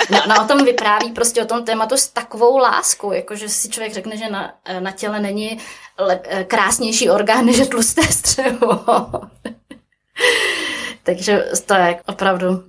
no, 0.09 0.21
no, 0.27 0.43
o 0.43 0.47
tom 0.47 0.65
vypráví 0.65 1.11
prostě 1.11 1.41
o 1.41 1.45
tom 1.45 1.65
tématu 1.65 1.97
s 1.97 2.07
takovou 2.07 2.57
láskou, 2.57 3.11
jakože 3.11 3.49
si 3.49 3.69
člověk 3.69 3.93
řekne, 3.93 4.17
že 4.17 4.29
na, 4.29 4.53
eh, 4.65 4.81
na 4.81 4.91
těle 4.91 5.19
není 5.19 5.59
lep, 5.97 6.27
eh, 6.29 6.43
krásnější 6.43 7.09
orgán 7.09 7.45
než 7.45 7.67
tlusté 7.67 8.03
střevo. 8.03 8.85
Takže 11.03 11.45
to 11.65 11.73
je 11.73 11.99
opravdu, 12.07 12.63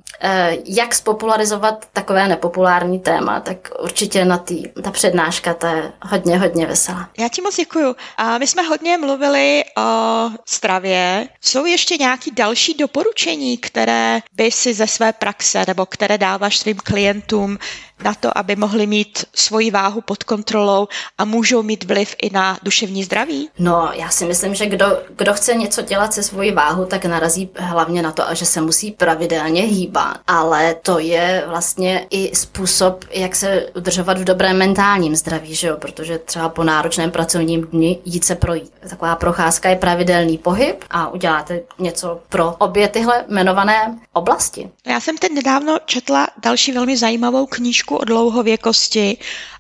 jak 0.65 0.95
spopularizovat 0.95 1.87
takové 1.93 2.29
nepopulární 2.29 2.99
téma, 3.01 3.41
tak 3.41 3.71
určitě 3.83 4.25
na 4.25 4.39
tý, 4.39 4.63
ta 4.83 4.91
přednáška 4.91 5.55
to 5.55 5.67
je 5.67 5.93
hodně, 6.03 6.39
hodně 6.39 6.67
veselá. 6.67 7.09
Já 7.19 7.29
ti 7.29 7.43
moc 7.43 7.57
děkuju. 7.57 7.97
A 8.17 8.39
my 8.39 8.47
jsme 8.47 8.63
hodně 8.63 8.99
mluvili 8.99 9.65
o 9.79 10.31
stravě. 10.47 11.29
Jsou 11.41 11.67
ještě 11.67 11.97
nějaké 11.97 12.31
další 12.31 12.75
doporučení, 12.75 13.59
které 13.59 14.21
by 14.33 14.51
si 14.51 14.75
ze 14.75 14.87
své 14.87 15.13
praxe 15.13 15.65
nebo 15.67 15.87
které 15.87 16.19
dáváš 16.19 16.59
svým 16.59 16.77
klientům 16.77 17.59
na 18.05 18.15
to, 18.15 18.39
aby 18.39 18.57
mohli 18.57 18.87
mít 18.87 19.25
svoji 19.35 19.71
váhu 19.71 20.01
pod 20.01 20.25
kontrolou 20.25 20.89
a 21.19 21.25
můžou 21.25 21.63
mít 21.63 21.85
vliv 21.85 22.15
i 22.23 22.31
na 22.31 22.59
duševní 22.63 23.05
zdraví? 23.05 23.49
No, 23.59 23.91
já 23.93 24.09
si 24.09 24.25
myslím, 24.25 24.55
že 24.55 24.67
kdo, 24.67 24.87
kdo 25.17 25.35
chce 25.35 25.55
něco 25.55 25.83
dělat 25.83 26.15
se 26.15 26.23
svojí 26.23 26.53
váhu, 26.53 26.87
tak 26.87 27.05
narazí 27.05 27.51
hlavně 27.57 28.03
na 28.03 28.13
to, 28.13 28.23
že 28.33 28.47
se 28.47 28.61
musí 28.61 28.91
pravidelně 28.91 29.63
hýbat. 29.63 30.19
Ale 30.27 30.75
to 30.75 30.99
je 30.99 31.45
vlastně 31.47 32.07
i 32.11 32.37
způsob, 32.37 33.05
jak 33.11 33.37
se 33.37 33.67
udržovat 33.77 34.19
v 34.19 34.25
dobrém 34.25 34.59
mentálním 34.59 35.17
zdraví, 35.17 35.55
že 35.55 35.67
jo? 35.69 35.77
protože 35.77 36.19
třeba 36.19 36.49
po 36.49 36.65
náročném 36.65 37.11
pracovním 37.11 37.63
dni 37.67 37.99
jít 38.05 38.25
se 38.25 38.35
projít. 38.35 38.73
Taková 38.89 39.17
procházka 39.17 39.69
je 39.69 39.77
pravidelný 39.77 40.39
pohyb 40.39 40.85
a 40.91 41.09
uděláte 41.09 41.61
něco 41.79 42.21
pro 42.29 42.55
obě 42.59 42.89
tyhle 42.89 43.25
jmenované 43.29 43.99
oblasti. 44.13 44.71
Já 44.87 45.01
jsem 45.01 45.19
teď 45.19 45.33
nedávno 45.33 45.79
četla 45.87 46.29
další 46.43 46.73
velmi 46.73 46.97
zajímavou 46.97 47.47
knížku 47.47 47.90
knížku 47.91 47.97
o 47.97 48.05
dlouhověkosti 48.05 49.17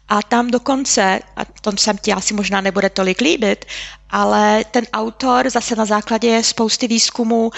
a 0.08 0.22
tam 0.22 0.50
dokonce, 0.50 1.20
a 1.36 1.44
to 1.44 1.72
se 1.76 1.94
ti 2.02 2.12
asi 2.12 2.34
možná 2.34 2.60
nebude 2.60 2.90
tolik 2.90 3.20
líbit, 3.20 3.64
ale 4.10 4.64
ten 4.70 4.84
autor 4.92 5.50
zase 5.50 5.76
na 5.76 5.84
základě 5.84 6.42
spousty 6.42 6.88
výzkumů 6.88 7.50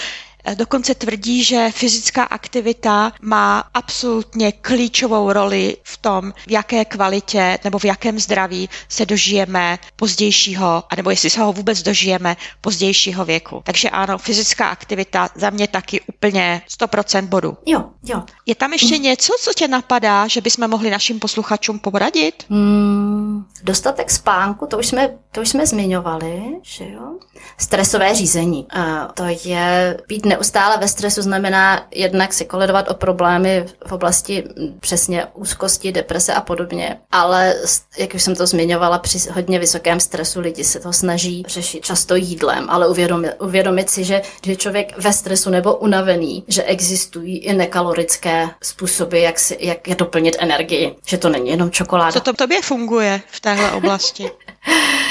Dokonce 0.55 0.95
tvrdí, 0.95 1.43
že 1.43 1.71
fyzická 1.71 2.23
aktivita 2.23 3.11
má 3.21 3.63
absolutně 3.73 4.51
klíčovou 4.51 5.33
roli 5.33 5.77
v 5.83 5.97
tom, 5.97 6.33
v 6.47 6.51
jaké 6.51 6.85
kvalitě 6.85 7.59
nebo 7.63 7.79
v 7.79 7.85
jakém 7.85 8.19
zdraví 8.19 8.69
se 8.89 9.05
dožijeme 9.05 9.79
pozdějšího, 9.95 10.83
anebo 10.89 11.09
jestli 11.09 11.29
se 11.29 11.41
ho 11.41 11.53
vůbec 11.53 11.81
dožijeme 11.81 12.37
pozdějšího 12.61 13.25
věku. 13.25 13.61
Takže 13.65 13.89
ano, 13.89 14.17
fyzická 14.17 14.69
aktivita 14.69 15.29
za 15.35 15.49
mě 15.49 15.67
taky 15.67 16.01
úplně 16.01 16.61
100% 16.79 17.27
bodu. 17.27 17.57
Jo, 17.65 17.83
jo. 18.03 18.23
Je 18.45 18.55
tam 18.55 18.73
ještě 18.73 18.95
mm. 18.95 19.03
něco, 19.03 19.33
co 19.39 19.53
tě 19.53 19.67
napadá, 19.67 20.27
že 20.27 20.41
bychom 20.41 20.69
mohli 20.69 20.89
našim 20.89 21.19
posluchačům 21.19 21.79
poradit? 21.79 22.45
Mm, 22.49 23.45
dostatek 23.63 24.11
spánku, 24.11 24.67
to 24.67 24.77
už 24.77 24.87
jsme, 24.87 25.09
to 25.31 25.41
už 25.41 25.49
jsme 25.49 25.65
zmiňovali, 25.67 26.43
že 26.61 26.83
jo? 26.89 27.17
Stresové 27.57 28.15
řízení. 28.15 28.67
Uh, 28.75 28.83
to 29.13 29.23
je 29.45 29.97
být 30.07 30.25
neustále 30.33 30.77
ve 30.77 30.87
stresu 30.87 31.21
znamená 31.21 31.87
jednak 31.91 32.33
si 32.33 32.45
koledovat 32.45 32.89
o 32.89 32.93
problémy 32.93 33.65
v 33.87 33.91
oblasti 33.91 34.43
přesně 34.79 35.25
úzkosti, 35.33 35.91
deprese 35.91 36.33
a 36.33 36.41
podobně, 36.41 36.97
ale 37.11 37.55
jak 37.97 38.13
už 38.13 38.23
jsem 38.23 38.35
to 38.35 38.47
zmiňovala, 38.47 38.99
při 38.99 39.29
hodně 39.29 39.59
vysokém 39.59 39.99
stresu 39.99 40.39
lidi 40.39 40.63
se 40.63 40.79
to 40.79 40.93
snaží 40.93 41.43
řešit 41.47 41.85
často 41.85 42.15
jídlem, 42.15 42.69
ale 42.69 42.87
uvědomit, 42.87 43.31
uvědomit 43.39 43.89
si, 43.89 44.03
že, 44.03 44.21
že 44.45 44.55
člověk 44.55 44.97
ve 44.97 45.13
stresu 45.13 45.49
nebo 45.49 45.75
unavený, 45.75 46.43
že 46.47 46.63
existují 46.63 47.37
i 47.37 47.53
nekalorické 47.53 48.49
způsoby, 48.63 49.23
jak, 49.23 49.39
si, 49.39 49.57
jak 49.59 49.87
je 49.87 49.95
doplnit 49.95 50.35
energii, 50.39 50.95
že 51.05 51.17
to 51.17 51.29
není 51.29 51.49
jenom 51.49 51.71
čokoláda. 51.71 52.11
Co 52.11 52.19
to 52.19 52.33
tobě 52.33 52.61
funguje 52.61 53.21
v 53.31 53.39
téhle 53.39 53.71
oblasti? 53.71 54.31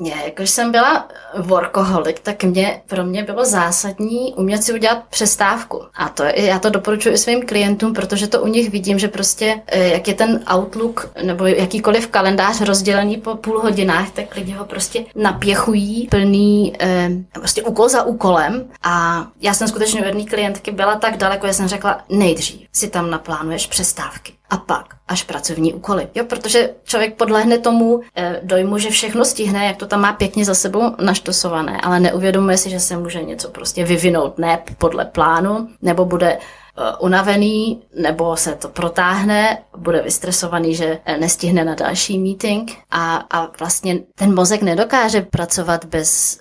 mě, 0.00 0.14
jakož 0.24 0.50
jsem 0.50 0.72
byla 0.72 1.08
workoholik, 1.38 2.20
tak 2.20 2.44
mě, 2.44 2.82
pro 2.86 3.04
mě 3.04 3.22
bylo 3.22 3.44
zásadní 3.44 4.34
umět 4.34 4.64
si 4.64 4.72
udělat 4.72 5.04
přestávku. 5.10 5.82
A 5.94 6.08
to 6.08 6.22
já 6.34 6.58
to 6.58 6.70
doporučuji 6.70 7.18
svým 7.18 7.46
klientům, 7.46 7.94
protože 7.94 8.26
to 8.26 8.42
u 8.42 8.46
nich 8.46 8.70
vidím, 8.70 8.98
že 8.98 9.08
prostě 9.08 9.60
eh, 9.66 9.88
jak 9.88 10.08
je 10.08 10.14
ten 10.14 10.44
outlook 10.54 11.10
nebo 11.22 11.46
jakýkoliv 11.46 12.06
kalendář 12.06 12.60
rozdělený 12.60 13.16
po 13.16 13.34
půl 13.36 13.60
hodinách, 13.60 14.10
tak 14.10 14.36
lidi 14.36 14.52
ho 14.52 14.64
prostě 14.64 15.04
napěchují 15.14 16.08
plný 16.10 16.72
eh, 16.80 17.10
prostě 17.32 17.62
úkol 17.62 17.88
za 17.88 18.02
úkolem. 18.02 18.68
A 18.82 19.26
já 19.40 19.54
jsem 19.54 19.68
skutečně 19.68 20.02
u 20.02 20.04
jedné 20.04 20.24
klientky 20.24 20.70
byla 20.70 20.96
tak 20.96 21.16
daleko, 21.16 21.46
že 21.46 21.52
jsem 21.52 21.68
řekla, 21.68 22.04
nejdřív 22.08 22.68
si 22.72 22.90
tam 22.90 23.10
naplánuješ 23.10 23.66
přestávky 23.66 24.39
a 24.50 24.56
pak 24.56 24.96
až 25.08 25.22
pracovní 25.22 25.74
úkoly. 25.74 26.08
Jo, 26.14 26.24
protože 26.24 26.74
člověk 26.84 27.14
podlehne 27.14 27.58
tomu 27.58 28.00
e, 28.16 28.40
dojmu, 28.42 28.78
že 28.78 28.90
všechno 28.90 29.24
stihne, 29.24 29.66
jak 29.66 29.76
to 29.76 29.86
tam 29.86 30.00
má 30.00 30.12
pěkně 30.12 30.44
za 30.44 30.54
sebou 30.54 30.82
naštosované, 31.00 31.80
ale 31.80 32.00
neuvědomuje 32.00 32.56
si, 32.56 32.70
že 32.70 32.80
se 32.80 32.96
může 32.96 33.22
něco 33.22 33.48
prostě 33.48 33.84
vyvinout 33.84 34.38
ne 34.38 34.62
podle 34.78 35.04
plánu, 35.04 35.68
nebo 35.82 36.04
bude 36.04 36.38
Eh, 36.80 36.96
unavený, 36.98 37.82
nebo 37.94 38.36
se 38.36 38.54
to 38.54 38.68
protáhne, 38.68 39.58
bude 39.76 40.02
vystresovaný, 40.02 40.74
že 40.74 40.98
eh, 41.04 41.18
nestihne 41.18 41.64
na 41.64 41.74
další 41.74 42.18
meeting 42.18 42.72
a, 42.90 43.16
a 43.16 43.50
vlastně 43.58 43.98
ten 44.14 44.34
mozek 44.34 44.62
nedokáže 44.62 45.22
pracovat 45.22 45.84
bez, 45.84 46.40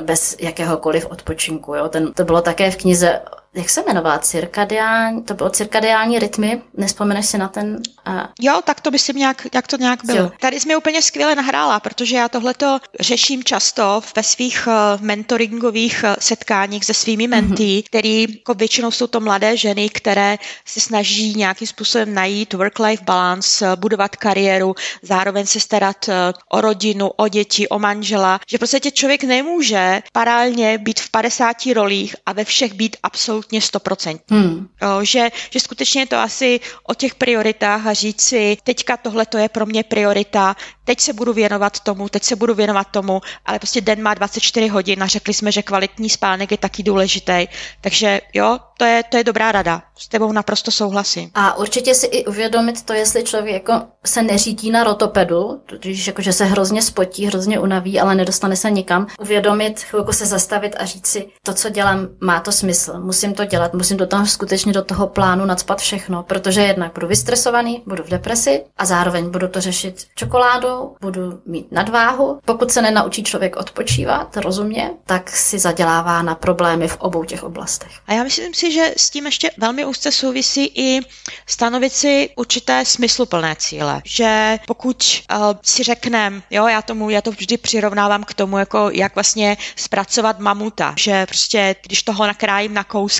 bez 0.00 0.36
jakéhokoliv 0.40 1.06
odpočinku. 1.10 1.74
Jo? 1.74 1.88
Ten, 1.88 2.12
to 2.12 2.24
bylo 2.24 2.42
také 2.42 2.70
v 2.70 2.76
knize 2.76 3.20
jak 3.54 3.70
se 3.70 3.80
jmenovala, 3.80 4.18
cirkadiální, 4.18 5.22
to 5.22 5.34
bylo 5.34 5.50
cirkadiální 5.50 6.18
rytmy, 6.18 6.62
nespomeneš 6.76 7.26
si 7.26 7.38
na 7.38 7.48
ten? 7.48 7.82
Uh... 8.08 8.20
Jo, 8.40 8.60
tak 8.64 8.80
to 8.80 8.90
by 8.90 8.98
si 8.98 9.14
nějak, 9.14 9.46
jak 9.54 9.66
to 9.66 9.76
nějak 9.76 10.04
bylo. 10.04 10.18
Jo. 10.18 10.32
Tady 10.40 10.60
jsi 10.60 10.68
mi 10.68 10.76
úplně 10.76 11.02
skvěle 11.02 11.34
nahrála, 11.34 11.80
protože 11.80 12.16
já 12.16 12.28
tohleto 12.28 12.78
řeším 13.00 13.44
často 13.44 14.00
ve 14.16 14.22
svých 14.22 14.66
uh, 14.66 15.02
mentoringových 15.02 16.04
uh, 16.04 16.16
setkáních 16.18 16.84
se 16.84 16.94
svými 16.94 17.26
mentý, 17.26 17.78
mm-hmm. 17.78 17.84
který 17.86 18.22
jako 18.22 18.54
většinou 18.54 18.90
jsou 18.90 19.06
to 19.06 19.20
mladé 19.20 19.56
ženy, 19.56 19.88
které 19.88 20.38
se 20.64 20.80
snaží 20.80 21.34
nějakým 21.34 21.68
způsobem 21.68 22.14
najít 22.14 22.54
work-life 22.54 23.04
balance, 23.04 23.66
uh, 23.66 23.80
budovat 23.80 24.16
kariéru, 24.16 24.74
zároveň 25.02 25.46
se 25.46 25.60
starat 25.60 26.08
uh, 26.08 26.14
o 26.48 26.60
rodinu, 26.60 27.08
o 27.16 27.28
děti, 27.28 27.68
o 27.68 27.78
manžela, 27.78 28.40
že 28.48 28.58
prostě 28.58 28.80
člověk 28.80 29.24
nemůže 29.24 30.02
paralelně 30.12 30.78
být 30.78 31.00
v 31.00 31.10
50 31.10 31.56
rolích 31.74 32.16
a 32.26 32.32
ve 32.32 32.44
všech 32.44 32.72
být 32.72 32.96
absolutně 33.02 33.37
absolutně 33.38 33.60
stoprocentní. 33.60 34.36
Hmm. 34.36 34.68
Že, 35.02 35.28
že 35.50 35.60
skutečně 35.60 36.02
je 36.02 36.06
to 36.06 36.16
asi 36.16 36.60
o 36.86 36.94
těch 36.94 37.14
prioritách 37.14 37.86
a 37.86 37.92
říct 37.92 38.20
si, 38.20 38.56
teďka 38.64 38.96
tohle 38.96 39.26
to 39.26 39.38
je 39.38 39.48
pro 39.48 39.66
mě 39.66 39.82
priorita, 39.82 40.56
teď 40.84 41.00
se 41.00 41.12
budu 41.12 41.32
věnovat 41.32 41.80
tomu, 41.80 42.08
teď 42.08 42.22
se 42.22 42.36
budu 42.36 42.54
věnovat 42.54 42.86
tomu, 42.90 43.20
ale 43.46 43.58
prostě 43.58 43.80
den 43.80 44.02
má 44.02 44.14
24 44.14 44.68
hodin 44.68 45.02
a 45.02 45.06
řekli 45.06 45.34
jsme, 45.34 45.52
že 45.52 45.62
kvalitní 45.62 46.10
spánek 46.10 46.50
je 46.50 46.58
taky 46.58 46.82
důležitý. 46.82 47.46
Takže 47.80 48.20
jo, 48.34 48.58
to 48.78 48.84
je, 48.84 49.02
to 49.08 49.16
je 49.16 49.24
dobrá 49.24 49.52
rada. 49.52 49.82
S 49.98 50.08
tebou 50.08 50.32
naprosto 50.32 50.70
souhlasím. 50.70 51.30
A 51.34 51.56
určitě 51.56 51.94
si 51.94 52.06
i 52.06 52.26
uvědomit 52.26 52.82
to, 52.82 52.92
jestli 52.92 53.22
člověk 53.24 53.54
jako 53.54 53.86
se 54.06 54.22
neřídí 54.22 54.70
na 54.70 54.84
rotopedu, 54.84 55.62
když 55.80 56.06
jako, 56.06 56.22
že 56.22 56.32
se 56.32 56.44
hrozně 56.44 56.82
spotí, 56.82 57.26
hrozně 57.26 57.58
unaví, 57.58 58.00
ale 58.00 58.14
nedostane 58.14 58.56
se 58.56 58.70
nikam. 58.70 59.06
Uvědomit, 59.20 59.80
chvilku 59.80 60.12
se 60.12 60.26
zastavit 60.26 60.76
a 60.78 60.84
říct 60.84 61.06
si, 61.06 61.28
to, 61.42 61.54
co 61.54 61.68
dělám, 61.68 62.08
má 62.20 62.40
to 62.40 62.52
smysl. 62.52 63.00
Musím 63.00 63.27
musím 63.28 63.36
to 63.36 63.44
dělat, 63.44 63.74
musím 63.74 63.96
do 63.96 64.06
toho 64.06 64.26
skutečně 64.26 64.72
do 64.72 64.82
toho 64.82 65.06
plánu 65.06 65.44
nadspat 65.44 65.80
všechno, 65.80 66.22
protože 66.22 66.60
jednak 66.60 66.92
budu 66.92 67.06
vystresovaný, 67.06 67.82
budu 67.86 68.02
v 68.02 68.08
depresi 68.08 68.64
a 68.76 68.84
zároveň 68.84 69.30
budu 69.30 69.48
to 69.48 69.60
řešit 69.60 70.06
čokoládou, 70.14 70.96
budu 71.00 71.40
mít 71.46 71.72
nadváhu. 71.72 72.40
Pokud 72.44 72.70
se 72.70 72.82
nenaučí 72.82 73.22
člověk 73.22 73.56
odpočívat 73.56 74.36
rozumně, 74.36 74.90
tak 75.06 75.30
si 75.30 75.58
zadělává 75.58 76.22
na 76.22 76.34
problémy 76.34 76.88
v 76.88 76.96
obou 76.96 77.24
těch 77.24 77.44
oblastech. 77.44 77.90
A 78.06 78.12
já 78.12 78.22
myslím 78.24 78.54
si, 78.54 78.72
že 78.72 78.92
s 78.96 79.10
tím 79.10 79.26
ještě 79.26 79.50
velmi 79.58 79.84
úzce 79.84 80.12
souvisí 80.12 80.70
i 80.74 81.00
stanovit 81.46 81.92
si 81.92 82.30
určité 82.36 82.84
smysluplné 82.84 83.56
cíle. 83.58 84.02
Že 84.04 84.58
pokud 84.66 85.22
uh, 85.30 85.38
si 85.62 85.82
řekneme, 85.82 86.42
jo, 86.50 86.66
já 86.66 86.82
tomu, 86.82 87.10
já 87.10 87.20
to 87.20 87.30
vždy 87.30 87.56
přirovnávám 87.56 88.24
k 88.24 88.34
tomu, 88.34 88.58
jako 88.58 88.90
jak 88.92 89.14
vlastně 89.14 89.56
zpracovat 89.76 90.38
mamuta, 90.38 90.94
že 90.96 91.26
prostě 91.26 91.76
když 91.82 92.02
toho 92.02 92.26
nakrájím 92.26 92.74
na 92.74 92.84
kousky, 92.84 93.17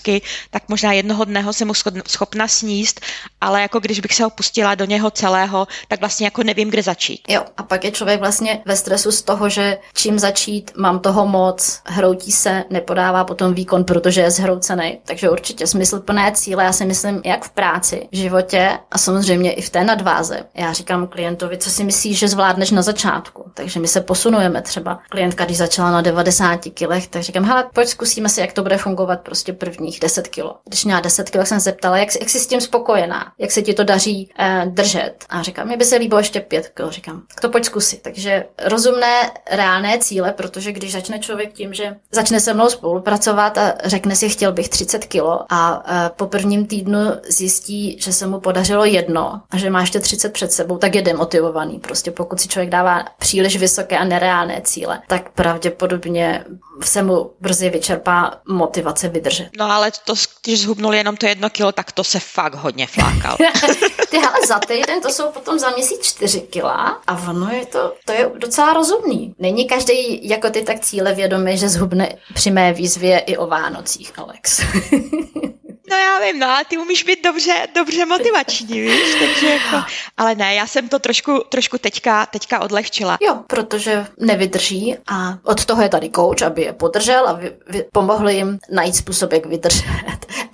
tak 0.50 0.62
možná 0.69 0.93
jednoho 0.93 1.25
dne 1.25 1.45
jsem 1.50 1.73
schopna 2.07 2.49
sníst, 2.49 3.00
ale 3.40 3.62
jako 3.62 3.81
když 3.81 4.00
bych 4.00 4.14
se 4.14 4.25
ho 4.25 4.31
pustila 4.31 4.75
do 4.75 4.85
něho 4.85 5.11
celého, 5.11 5.69
tak 5.88 6.00
vlastně 6.00 6.26
jako 6.26 6.43
nevím, 6.43 6.71
kde 6.71 6.83
začít. 6.83 7.21
Jo, 7.28 7.45
a 7.57 7.62
pak 7.62 7.85
je 7.85 7.90
člověk 7.90 8.21
vlastně 8.21 8.62
ve 8.67 8.76
stresu 8.76 9.12
z 9.12 9.23
toho, 9.23 9.49
že 9.49 9.78
čím 9.95 10.19
začít, 10.19 10.73
mám 10.76 10.99
toho 10.99 11.26
moc, 11.26 11.81
hroutí 11.87 12.33
se, 12.33 12.64
nepodává 12.71 13.25
potom 13.25 13.55
výkon, 13.55 13.85
protože 13.85 14.21
je 14.21 14.31
zhroucený. 14.31 14.99
Takže 15.05 15.31
určitě 15.31 15.67
smysluplné 15.67 16.33
cíle, 16.33 16.64
já 16.64 16.73
si 16.73 16.85
myslím, 16.85 17.21
jak 17.25 17.45
v 17.45 17.50
práci, 17.50 18.09
v 18.12 18.17
životě 18.17 18.78
a 18.90 18.99
samozřejmě 18.99 19.52
i 19.52 19.62
v 19.62 19.71
té 19.71 19.85
nadváze. 19.85 20.45
Já 20.55 20.73
říkám 20.73 21.07
klientovi, 21.07 21.59
co 21.59 21.71
si 21.71 21.85
myslíš, 21.85 22.19
že 22.19 22.28
zvládneš 22.28 22.71
na 22.71 22.83
začátku. 22.83 23.50
Takže 23.55 23.81
my 23.81 23.88
se 23.88 24.00
posunujeme 24.00 24.62
třeba. 24.62 24.99
Klientka, 25.09 25.45
když 25.45 25.57
začala 25.57 25.90
na 25.90 26.00
90 26.00 26.61
kilech, 26.75 27.09
tak 27.09 27.23
říkám, 27.23 27.45
hele, 27.45 27.64
pojď 27.75 27.88
zkusíme 27.88 28.28
si, 28.28 28.40
jak 28.40 28.52
to 28.52 28.62
bude 28.62 28.78
fungovat 28.78 29.21
prostě 29.21 29.52
prvních 29.88 30.00
10 30.00 30.28
kilo. 30.28 30.57
Když 30.64 30.85
měla 30.85 31.00
10 31.00 31.30
kilo, 31.30 31.47
jsem 31.47 31.61
se 31.61 31.64
zeptala, 31.64 31.99
jak, 31.99 32.09
jak 32.21 32.28
jsi 32.28 32.40
s 32.40 32.47
tím 32.47 32.61
spokojená, 32.61 33.33
jak 33.38 33.50
se 33.50 33.62
ti 33.62 33.75
to 33.75 33.85
daří 33.85 34.30
eh, 34.38 34.66
držet. 34.66 35.25
A 35.28 35.42
říkám, 35.42 35.68
mi 35.68 35.76
by 35.76 35.85
se 35.85 35.97
líbilo 35.97 36.21
ještě 36.21 36.40
5 36.40 36.68
kilo. 36.68 36.90
Říkám, 36.90 37.23
tak 37.28 37.40
to 37.40 37.49
pojď 37.49 37.64
zkusit. 37.64 38.02
Takže 38.02 38.45
rozumné, 38.64 39.30
reálné 39.50 39.99
cíle, 39.99 40.33
protože 40.33 40.73
když 40.73 40.92
začne 40.92 41.18
člověk 41.18 41.52
tím, 41.52 41.75
že 41.75 41.97
začne 42.12 42.40
se 42.40 42.54
mnou 42.54 42.68
spolupracovat 42.68 43.59
a 43.59 43.75
řekne 43.85 44.16
si, 44.16 44.28
chtěl 44.28 44.52
bych 44.52 44.68
30 44.68 45.04
kilo 45.04 45.52
a 45.52 45.85
eh, 45.87 46.11
po 46.16 46.26
prvním 46.26 46.66
týdnu 46.66 47.00
zjistí, 47.28 47.97
že 48.00 48.12
se 48.12 48.26
mu 48.26 48.40
podařilo 48.40 48.85
jedno 48.85 49.40
a 49.50 49.57
že 49.59 49.71
má 49.71 49.80
ještě 49.80 50.00
30 50.00 50.33
před 50.33 50.52
sebou, 50.52 50.78
tak 50.78 50.95
je 50.95 51.02
demotivovaný. 51.02 51.78
Prostě 51.78 52.11
pokud 52.11 52.40
si 52.40 52.49
člověk 52.49 52.71
dává 52.71 53.04
příliš 53.18 53.57
vysoké 53.57 53.99
a 53.99 54.04
nereálné 54.04 54.61
cíle, 54.64 55.00
tak 55.09 55.30
pravděpodobně 55.30 56.45
se 56.82 57.02
mu 57.02 57.30
brzy 57.40 57.70
vyčerpá 57.70 58.35
motivace 58.49 59.08
vydržet. 59.08 59.49
No 59.58 59.70
ale 59.70 59.92
to, 60.04 60.14
když 60.44 60.61
zhubnul 60.61 60.94
jenom 60.94 61.16
to 61.16 61.26
jedno 61.26 61.50
kilo, 61.50 61.73
tak 61.73 61.92
to 61.92 62.04
se 62.04 62.20
fakt 62.20 62.54
hodně 62.54 62.87
flákal. 62.87 63.37
Ty 64.11 64.16
ale 64.16 64.47
za 64.47 64.58
týden 64.58 65.00
to 65.00 65.11
jsou 65.11 65.28
potom 65.28 65.58
za 65.58 65.70
měsíc 65.70 66.02
4 66.02 66.40
kila 66.40 67.00
a 67.06 67.28
ono 67.30 67.50
je 67.50 67.66
to, 67.66 67.94
to 68.04 68.12
je 68.12 68.30
docela 68.38 68.73
rozumný. 68.73 69.35
Není 69.38 69.68
každý 69.68 70.28
jako 70.28 70.50
ty 70.50 70.62
tak 70.62 70.80
cíle 70.80 71.14
vědomý, 71.14 71.58
že 71.58 71.68
zhubne 71.68 72.16
při 72.35 72.50
mé 72.50 72.73
výzvě 72.73 73.18
i 73.18 73.37
o 73.37 73.47
Vánocích, 73.47 74.18
Alex. 74.18 74.61
No 75.90 75.97
já 75.97 76.21
vím, 76.21 76.38
no 76.38 76.47
ale 76.47 76.64
ty 76.64 76.78
umíš 76.78 77.02
být 77.02 77.25
dobře, 77.25 77.66
dobře 77.75 78.07
motivační, 78.07 78.80
víš, 78.80 79.16
takže 79.18 79.47
jako, 79.47 79.87
ale 80.16 80.35
ne, 80.35 80.54
já 80.54 80.66
jsem 80.66 80.88
to 80.88 80.99
trošku, 80.99 81.42
trošku 81.49 81.78
teďka, 81.78 82.26
teďka 82.26 82.61
odlehčila. 82.61 83.18
Jo, 83.21 83.38
protože 83.47 84.07
nevydrží 84.18 84.97
a 85.09 85.38
od 85.42 85.64
toho 85.64 85.83
je 85.83 85.88
tady 85.88 86.11
coach, 86.11 86.42
aby 86.42 86.62
je 86.62 86.73
podržel 86.73 87.28
a 87.28 87.33
vy, 87.33 87.52
vy, 87.66 87.85
pomohli 87.92 88.35
jim 88.35 88.59
najít 88.71 88.97
způsob, 88.97 89.33
jak 89.33 89.47
vydržet. 89.47 89.85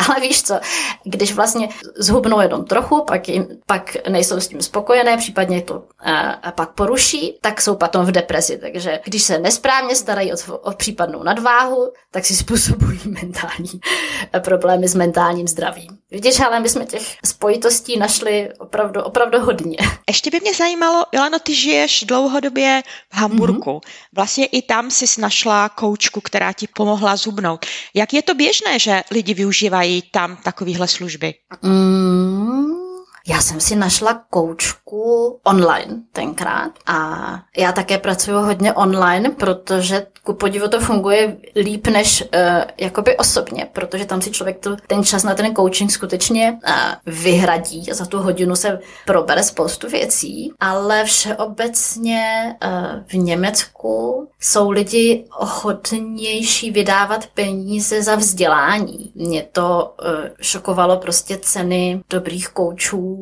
Ale 0.09 0.21
víš 0.21 0.43
co, 0.43 0.61
když 1.05 1.33
vlastně 1.33 1.69
zhubnou 1.97 2.41
jenom 2.41 2.65
trochu, 2.65 3.05
pak, 3.05 3.29
jim, 3.29 3.47
pak 3.67 3.97
nejsou 4.09 4.41
s 4.41 4.49
tím 4.49 4.63
spokojené, 4.63 5.17
případně 5.17 5.63
to 5.63 5.83
a, 6.43 6.53
pak 6.53 6.73
poruší, 6.73 7.39
tak 7.41 7.61
jsou 7.61 7.77
potom 7.77 8.07
v 8.07 8.13
depresi. 8.13 8.59
Takže 8.59 9.01
když 9.05 9.23
se 9.23 9.39
nesprávně 9.39 9.97
starají 9.97 10.33
o, 10.33 10.59
o 10.59 10.73
případnou 10.73 11.23
nadváhu, 11.23 11.93
tak 12.11 12.25
si 12.25 12.37
způsobují 12.37 13.01
mentální 13.05 13.81
problémy 14.41 14.89
s 14.89 14.95
mentální 14.95 15.15
mentálním 15.25 15.49
zdravím. 15.49 15.99
Vidíš, 16.11 16.41
ale 16.41 16.61
my 16.61 16.69
jsme 16.69 16.87
těch 16.87 17.17
spojitostí 17.25 17.99
našli 17.99 18.49
opravdu, 18.59 19.03
opravdu 19.03 19.41
hodně. 19.41 19.77
Ještě 20.09 20.31
by 20.31 20.41
mě 20.41 20.55
zajímalo, 20.55 21.05
Ilano, 21.13 21.39
ty 21.39 21.55
žiješ 21.55 22.05
dlouhodobě 22.05 22.83
v 23.13 23.17
Hamburgu. 23.17 23.61
Mm-hmm. 23.61 23.81
Vlastně 24.13 24.47
i 24.47 24.63
tam 24.63 24.91
jsi 24.91 25.21
našla 25.21 25.69
koučku, 25.69 26.21
která 26.21 26.53
ti 26.53 26.67
pomohla 26.67 27.17
zubnout. 27.17 27.67
Jak 27.95 28.13
je 28.13 28.23
to 28.23 28.35
běžné, 28.35 28.79
že 28.79 29.03
lidi 29.11 29.35
využívají 29.35 29.94
tam 30.03 30.37
takovéhle 30.37 30.89
služby? 30.89 31.35
Mm, 31.63 32.84
já 33.29 33.41
jsem 33.41 33.61
si 33.61 33.77
našla 33.77 34.23
koučku 34.31 35.39
online 35.45 35.97
tenkrát 36.13 36.73
a 36.87 37.19
já 37.57 37.73
také 37.73 37.99
pracuji 37.99 38.45
hodně 38.45 38.73
online, 38.73 39.31
protože 39.31 40.07
ku 40.25 40.35
podivu 40.35 40.69
to 40.69 40.81
funguje 40.81 41.37
líp 41.57 41.87
než 41.87 42.23
uh, 42.23 42.29
jakoby 42.79 43.17
osobně, 43.17 43.69
protože 43.73 44.07
tam 44.07 44.23
si 44.23 44.31
člověk 44.31 44.59
to, 44.59 44.77
ten 44.87 45.05
čas 45.05 45.23
na 45.23 45.35
ten 45.35 45.55
coaching 45.55 45.91
skutečně 45.91 46.59
uh, 46.69 46.75
vyhradí 47.07 47.91
a 47.91 47.95
za 47.95 48.07
tu 48.07 48.19
hodinu 48.19 48.57
se 48.57 48.79
probere 49.07 49.43
spoustu 49.43 49.89
věcí, 49.89 50.53
ale 50.61 51.05
všeobecně 51.05 52.57
uh, 52.65 53.03
v 53.07 53.15
Německu 53.15 54.29
jsou 54.41 54.71
lidi 54.71 55.25
ochotnější 55.39 56.71
vydávat 56.71 57.27
peníze 57.27 58.03
za 58.03 58.15
vzdělání. 58.15 59.13
Mě 59.15 59.47
to 59.53 59.95
uh, 60.05 60.09
šokovalo 60.41 60.97
prostě 60.97 61.39
ceny 61.43 62.03
dobrých 62.11 62.49
koučů 62.49 63.14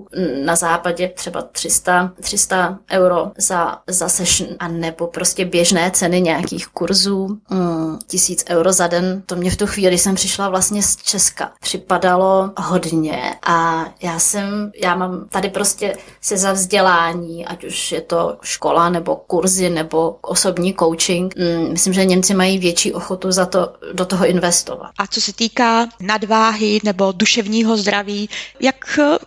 na 0.45 0.57
západě 0.57 1.09
třeba 1.09 1.43
300, 1.43 2.13
300 2.21 2.79
euro 2.91 3.31
za, 3.39 3.79
za 3.87 4.09
session 4.09 4.51
a 4.59 4.69
nebo 4.69 5.07
prostě 5.07 5.45
běžné 5.45 5.91
ceny 5.91 6.21
nějakých 6.21 6.67
kurzů, 6.67 7.39
mm, 7.51 7.99
tisíc 8.07 8.45
euro 8.49 8.73
za 8.73 8.87
den. 8.87 9.23
To 9.27 9.37
mě 9.37 9.51
v 9.51 9.57
tu 9.57 9.67
chvíli, 9.67 9.99
jsem 9.99 10.15
přišla 10.15 10.49
vlastně 10.49 10.83
z 10.83 10.97
Česka, 10.97 11.53
připadalo 11.61 12.51
hodně 12.59 13.35
a 13.47 13.87
já 14.03 14.19
jsem, 14.19 14.73
já 14.83 14.95
mám 14.95 15.29
tady 15.29 15.49
prostě 15.49 15.97
se 16.21 16.37
za 16.37 16.53
vzdělání, 16.53 17.47
ať 17.47 17.65
už 17.65 17.93
je 17.93 18.01
to 18.01 18.37
škola 18.43 18.89
nebo 18.89 19.17
kurzy 19.17 19.71
nebo 19.71 20.17
osobní 20.23 20.75
coaching, 20.75 21.35
mm, 21.37 21.73
myslím, 21.73 21.93
že 21.93 22.05
Němci 22.05 22.35
mají 22.35 22.59
větší 22.59 22.93
ochotu 22.93 23.33
za 23.33 23.47
to, 23.47 23.73
do 23.93 24.07
toho 24.07 24.27
investovat. 24.27 24.91
A 24.99 25.07
co 25.07 25.21
se 25.21 25.33
týká 25.33 25.89
nadváhy 26.01 26.81
nebo 26.85 27.13
duševního 27.13 27.77
zdraví, 27.77 28.29
jak 28.61 28.77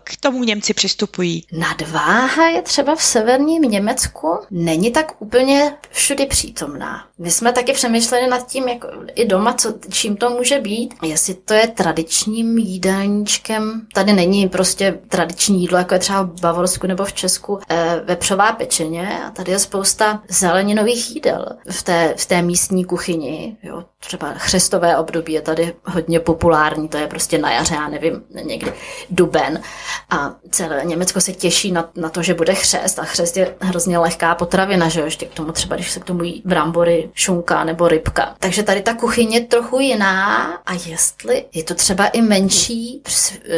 k 0.03 0.17
tomu 0.19 0.43
Němci 0.43 0.54
přistupují? 0.73 1.45
Nadváha 1.51 2.47
je 2.47 2.61
třeba 2.61 2.95
v 2.95 3.03
severním 3.03 3.61
Německu 3.61 4.39
není 4.51 4.91
tak 4.91 5.21
úplně 5.21 5.77
všudy 5.91 6.25
přítomná. 6.25 7.07
My 7.17 7.31
jsme 7.31 7.53
taky 7.53 7.73
přemýšleli 7.73 8.27
nad 8.27 8.47
tím, 8.47 8.67
jako 8.67 8.87
i 9.15 9.25
doma, 9.25 9.53
co, 9.53 9.73
čím 9.89 10.17
to 10.17 10.29
může 10.29 10.59
být. 10.59 10.93
Jestli 11.01 11.33
to 11.33 11.53
je 11.53 11.67
tradičním 11.67 12.57
jídelníčkem. 12.57 13.81
Tady 13.93 14.13
není 14.13 14.49
prostě 14.49 14.99
tradiční 15.07 15.61
jídlo, 15.61 15.77
jako 15.77 15.93
je 15.93 15.99
třeba 15.99 16.21
v 16.21 16.41
Bavorsku 16.41 16.87
nebo 16.87 17.05
v 17.05 17.13
Česku, 17.13 17.59
e, 17.69 18.01
vepřová 18.05 18.51
pečeně 18.51 19.19
a 19.27 19.29
tady 19.31 19.51
je 19.51 19.59
spousta 19.59 20.21
zeleninových 20.29 21.15
jídel 21.15 21.45
v 21.71 21.83
té, 21.83 22.13
v 22.17 22.25
té 22.25 22.41
místní 22.41 22.85
kuchyni. 22.85 23.57
Jo. 23.63 23.83
Třeba 23.99 24.33
chřestové 24.33 24.97
období 24.97 25.33
je 25.33 25.41
tady 25.41 25.73
hodně 25.85 26.19
populární, 26.19 26.89
to 26.89 26.97
je 26.97 27.07
prostě 27.07 27.37
na 27.37 27.51
jaře, 27.51 27.75
já 27.75 27.89
nevím, 27.89 28.23
někdy 28.43 28.73
duben. 29.09 29.61
A 30.09 30.35
celé 30.49 30.85
Německo 30.85 31.21
se 31.21 31.33
těší 31.33 31.71
na, 31.71 31.89
na 31.95 32.09
to, 32.09 32.23
že 32.23 32.33
bude 32.33 32.53
chřest 32.53 32.99
a 32.99 33.03
chřest 33.03 33.37
je 33.37 33.55
hrozně 33.61 33.97
lehká 33.97 34.35
potravina, 34.35 34.89
že 34.89 34.99
jo, 34.99 35.05
ještě 35.05 35.25
k 35.25 35.33
tomu 35.33 35.51
třeba, 35.51 35.75
když 35.75 35.91
se 35.91 35.99
k 35.99 36.05
tomu 36.05 36.23
jí 36.23 36.41
brambory, 36.45 37.04
šunka 37.13 37.63
nebo 37.63 37.87
rybka. 37.87 38.35
Takže 38.39 38.63
tady 38.63 38.81
ta 38.81 38.93
kuchyně 38.93 39.37
je 39.37 39.45
trochu 39.45 39.79
jiná 39.79 40.43
a 40.65 40.73
jestli 40.73 41.45
je 41.53 41.63
to 41.63 41.75
třeba 41.75 42.07
i 42.07 42.21
menší 42.21 43.01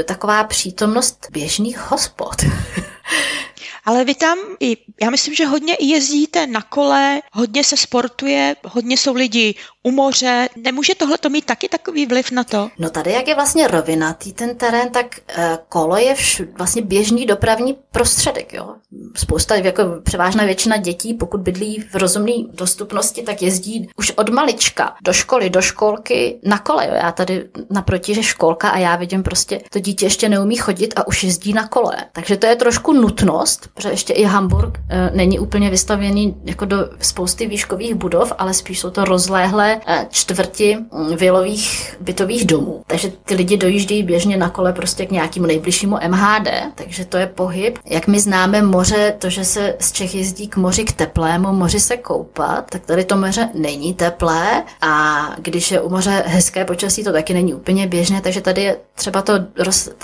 taková 0.05 0.43
přítomnost 0.43 1.27
běžných 1.31 1.91
hospod. 1.91 2.35
Ale 3.85 4.05
vy 4.05 4.15
tam 4.15 4.37
i, 4.59 4.77
já 5.01 5.09
myslím, 5.09 5.35
že 5.35 5.45
hodně 5.45 5.77
jezdíte 5.79 6.47
na 6.47 6.61
kole, 6.61 7.19
hodně 7.33 7.63
se 7.63 7.77
sportuje, 7.77 8.55
hodně 8.65 8.97
jsou 8.97 9.13
lidi 9.13 9.55
u 9.87 9.91
moře. 9.91 10.49
Nemůže 10.63 10.95
tohle 10.95 11.17
to 11.17 11.29
mít 11.29 11.45
taky 11.45 11.69
takový 11.69 12.05
vliv 12.05 12.31
na 12.31 12.43
to? 12.43 12.69
No 12.79 12.89
tady, 12.89 13.11
jak 13.11 13.27
je 13.27 13.35
vlastně 13.35 13.67
rovinatý 13.67 14.33
ten 14.33 14.55
terén, 14.55 14.89
tak 14.89 15.05
uh, 15.37 15.43
kolo 15.69 15.97
je 15.97 16.13
vš- 16.13 16.47
vlastně 16.57 16.81
běžný 16.81 17.25
dopravní 17.25 17.77
prostředek. 17.91 18.53
Jo? 18.53 18.75
Spousta, 19.15 19.55
jako 19.55 19.83
převážná 20.03 20.45
většina 20.45 20.77
dětí, 20.77 21.13
pokud 21.13 21.39
bydlí 21.39 21.83
v 21.91 21.95
rozumné 21.95 22.33
dostupnosti, 22.53 23.21
tak 23.21 23.41
jezdí 23.41 23.89
už 23.97 24.11
od 24.11 24.29
malička 24.29 24.95
do 25.03 25.13
školy, 25.13 25.49
do 25.49 25.61
školky 25.61 26.39
na 26.43 26.57
kole. 26.57 26.87
Jo? 26.87 26.93
Já 26.93 27.11
tady 27.11 27.49
naproti, 27.69 28.13
že 28.13 28.23
školka 28.23 28.69
a 28.69 28.77
já 28.77 28.95
vidím 28.95 29.23
prostě, 29.23 29.61
to 29.69 29.79
dítě 29.79 30.05
ještě 30.05 30.29
neumí 30.29 30.55
chodit 30.55 30.93
a 30.95 31.07
už 31.07 31.23
jezdí 31.23 31.53
na 31.53 31.67
kole. 31.67 31.97
Takže 32.11 32.37
to 32.37 32.45
je 32.45 32.55
trošku 32.55 32.93
nutnost, 32.93 33.69
protože 33.73 33.89
ještě 33.89 34.13
i 34.13 34.23
Hamburg 34.23 34.77
uh, 34.77 35.15
není 35.17 35.39
úplně 35.39 35.69
vystavěný 35.69 36.35
jako 36.45 36.65
do 36.65 36.77
spousty 36.99 37.47
výškových 37.47 37.95
budov, 37.95 38.33
ale 38.37 38.53
spíš 38.53 38.79
jsou 38.79 38.89
to 38.89 39.05
rozléhlé 39.05 39.76
celé 39.85 40.01
eh, 40.01 40.07
čtvrti 40.09 40.77
mm, 40.91 41.15
vilových 41.15 41.95
bytových 41.99 42.45
domů. 42.45 42.83
Takže 42.87 43.11
ty 43.25 43.35
lidi 43.35 43.57
dojíždějí 43.57 44.03
běžně 44.03 44.37
na 44.37 44.49
kole 44.49 44.73
prostě 44.73 45.05
k 45.05 45.11
nějakému 45.11 45.45
nejbližšímu 45.45 45.97
MHD, 46.07 46.47
takže 46.75 47.05
to 47.05 47.17
je 47.17 47.27
pohyb. 47.27 47.79
Jak 47.85 48.07
my 48.07 48.19
známe 48.19 48.61
moře, 48.61 49.15
to, 49.19 49.29
že 49.29 49.45
se 49.45 49.75
z 49.79 49.91
Čech 49.91 50.15
jezdí 50.15 50.47
k 50.47 50.57
moři 50.57 50.83
k 50.83 50.91
teplému 50.91 51.53
moři 51.53 51.79
se 51.79 51.97
koupat, 51.97 52.65
tak 52.69 52.85
tady 52.85 53.05
to 53.05 53.17
moře 53.17 53.49
není 53.53 53.93
teplé 53.93 54.63
a 54.81 55.21
když 55.37 55.71
je 55.71 55.81
u 55.81 55.89
moře 55.89 56.23
hezké 56.25 56.65
počasí, 56.65 57.03
to 57.03 57.11
taky 57.11 57.33
není 57.33 57.53
úplně 57.53 57.87
běžné, 57.87 58.21
takže 58.21 58.41
tady 58.41 58.61
je 58.61 58.77
třeba 58.95 59.21
to, 59.21 59.33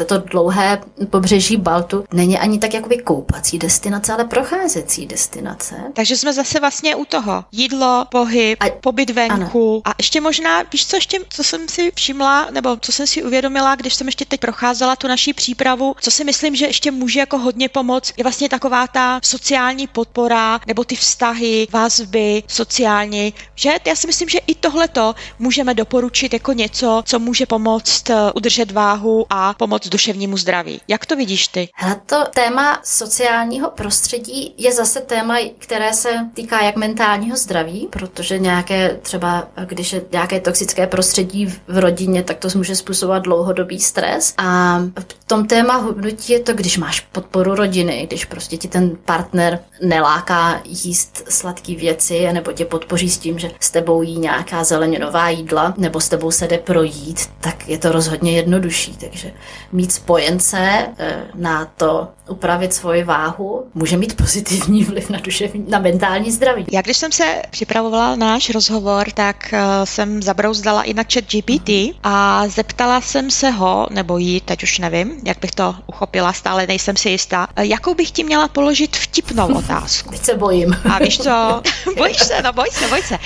to 0.05 0.17
dlouhé 0.17 0.81
pobřeží 1.09 1.57
Baltu 1.57 2.03
není 2.13 2.39
ani 2.39 2.59
tak 2.59 2.73
jakoby 2.73 2.97
koupací 2.97 3.59
destinace, 3.59 4.13
ale 4.13 4.25
procházecí 4.25 5.05
destinace. 5.05 5.75
Takže 5.93 6.17
jsme 6.17 6.33
zase 6.33 6.59
vlastně 6.59 6.95
u 6.95 7.05
toho. 7.05 7.43
Jídlo, 7.51 8.05
pohyb, 8.11 8.57
a, 8.59 8.69
pobyt 8.69 9.09
venku 9.09 9.33
ano. 9.33 9.49
A 9.85 9.93
ještě 9.97 10.21
možná, 10.21 10.63
víš 10.71 10.87
co, 10.87 10.95
ještě, 10.95 11.19
co 11.29 11.43
jsem 11.43 11.69
si 11.69 11.91
všimla, 11.95 12.47
nebo 12.51 12.77
co 12.77 12.91
jsem 12.91 13.07
si 13.07 13.23
uvědomila, 13.23 13.75
když 13.75 13.93
jsem 13.93 14.07
ještě 14.07 14.25
teď 14.25 14.39
procházela 14.39 14.95
tu 14.95 15.07
naší 15.07 15.33
přípravu, 15.33 15.95
co 16.01 16.11
si 16.11 16.23
myslím, 16.23 16.55
že 16.55 16.65
ještě 16.65 16.91
může 16.91 17.19
jako 17.19 17.37
hodně 17.37 17.69
pomoct, 17.69 18.13
je 18.17 18.23
vlastně 18.23 18.49
taková 18.49 18.87
ta 18.87 19.19
sociální 19.23 19.87
podpora, 19.87 20.59
nebo 20.67 20.83
ty 20.83 20.95
vztahy, 20.95 21.67
vazby, 21.71 22.43
sociální, 22.47 23.33
že 23.55 23.71
já 23.87 23.95
si 23.95 24.07
myslím, 24.07 24.29
že 24.29 24.39
i 24.47 24.55
tohleto 24.55 25.15
můžeme 25.39 25.73
doporučit 25.73 26.33
jako 26.33 26.53
něco, 26.53 27.03
co 27.05 27.19
může 27.19 27.45
pomoct 27.45 28.09
eh, 28.09 28.31
udržet 28.35 28.71
váhu 28.71 29.25
a 29.29 29.53
pomoct 29.53 29.87
duševnímu 29.87 30.37
zdraví. 30.37 30.81
Jak 30.87 31.05
to 31.05 31.15
vidíš 31.15 31.47
ty? 31.47 31.69
Hele, 31.75 32.01
to 32.05 32.23
téma 32.35 32.79
sociálního 32.83 33.69
prostředí 33.69 34.53
je 34.57 34.73
zase 34.73 35.01
téma, 35.01 35.37
které 35.57 35.93
se 35.93 36.29
týká 36.33 36.63
jak 36.63 36.75
mentálního 36.75 37.37
zdraví, 37.37 37.87
protože 37.91 38.39
nějaké 38.39 38.99
třeba, 39.01 39.47
když 39.65 39.93
je 39.93 40.01
nějaké 40.11 40.39
toxické 40.39 40.87
prostředí 40.87 41.45
v 41.67 41.77
rodině, 41.77 42.23
tak 42.23 42.37
to 42.37 42.47
může 42.55 42.75
způsobovat 42.75 43.23
dlouhodobý 43.23 43.79
stres. 43.79 44.33
A 44.37 44.79
v 44.99 45.25
tom 45.27 45.47
téma 45.47 45.77
hubnutí 45.77 46.33
je 46.33 46.39
to, 46.39 46.53
když 46.53 46.77
máš 46.77 46.99
podporu 46.99 47.55
rodiny, 47.55 48.05
když 48.07 48.25
prostě 48.25 48.57
ti 48.57 48.67
ten 48.67 48.97
partner 49.05 49.59
neláká 49.81 50.61
jíst 50.65 51.23
sladké 51.29 51.75
věci, 51.75 52.33
nebo 52.33 52.51
tě 52.51 52.65
podpoří 52.65 53.09
s 53.09 53.17
tím, 53.17 53.39
že 53.39 53.51
s 53.59 53.71
tebou 53.71 54.01
jí 54.01 54.19
nějaká 54.19 54.63
zeleninová 54.63 55.29
jídla, 55.29 55.73
nebo 55.77 55.99
s 55.99 56.09
tebou 56.09 56.31
se 56.31 56.47
jde 56.47 56.57
projít, 56.57 57.29
tak 57.41 57.69
je 57.69 57.77
to 57.77 57.91
rozhodně 57.91 58.31
jednodušší. 58.31 58.97
Takže 58.97 59.31
mít 59.71 59.91
spojence 59.91 60.87
eh, 60.97 61.23
na 61.35 61.65
to 61.65 62.07
upravit 62.29 62.73
svoji 62.73 63.03
váhu 63.03 63.65
může 63.73 63.97
mít 63.97 64.17
pozitivní 64.17 64.83
vliv 64.83 65.09
na 65.09 65.19
duševní, 65.19 65.65
na 65.69 65.79
mentální 65.79 66.31
zdraví. 66.31 66.65
Já 66.71 66.81
když 66.81 66.97
jsem 66.97 67.11
se 67.11 67.41
připravovala 67.51 68.15
na 68.15 68.33
náš 68.33 68.49
rozhovor, 68.49 69.11
tak 69.11 69.32
uh, 69.53 69.59
jsem 69.83 70.21
zabrouzdala 70.21 70.83
i 70.83 70.93
na 70.93 71.03
chat 71.13 71.23
GPT 71.23 71.69
a 72.03 72.43
zeptala 72.47 73.01
jsem 73.01 73.31
se 73.31 73.49
ho, 73.49 73.87
nebo 73.89 74.17
jí, 74.17 74.41
teď 74.41 74.63
už 74.63 74.79
nevím, 74.79 75.21
jak 75.25 75.39
bych 75.39 75.51
to 75.51 75.75
uchopila, 75.85 76.33
stále 76.33 76.67
nejsem 76.67 76.97
si 76.97 77.09
jistá, 77.09 77.47
uh, 77.57 77.63
jakou 77.63 77.93
bych 77.93 78.11
ti 78.11 78.23
měla 78.23 78.47
položit 78.47 78.97
vtipnou 78.97 79.53
otázku. 79.57 80.09
Teď 80.09 80.21
se 80.21 80.37
bojím. 80.37 80.75
A 80.93 80.99
víš 80.99 81.17
co, 81.17 81.61
bojíš 81.97 82.17
se, 82.17 82.41
no 82.41 82.53
boj 82.53 82.67
se, 82.71 82.87
boj 82.87 83.01
se. 83.01 83.17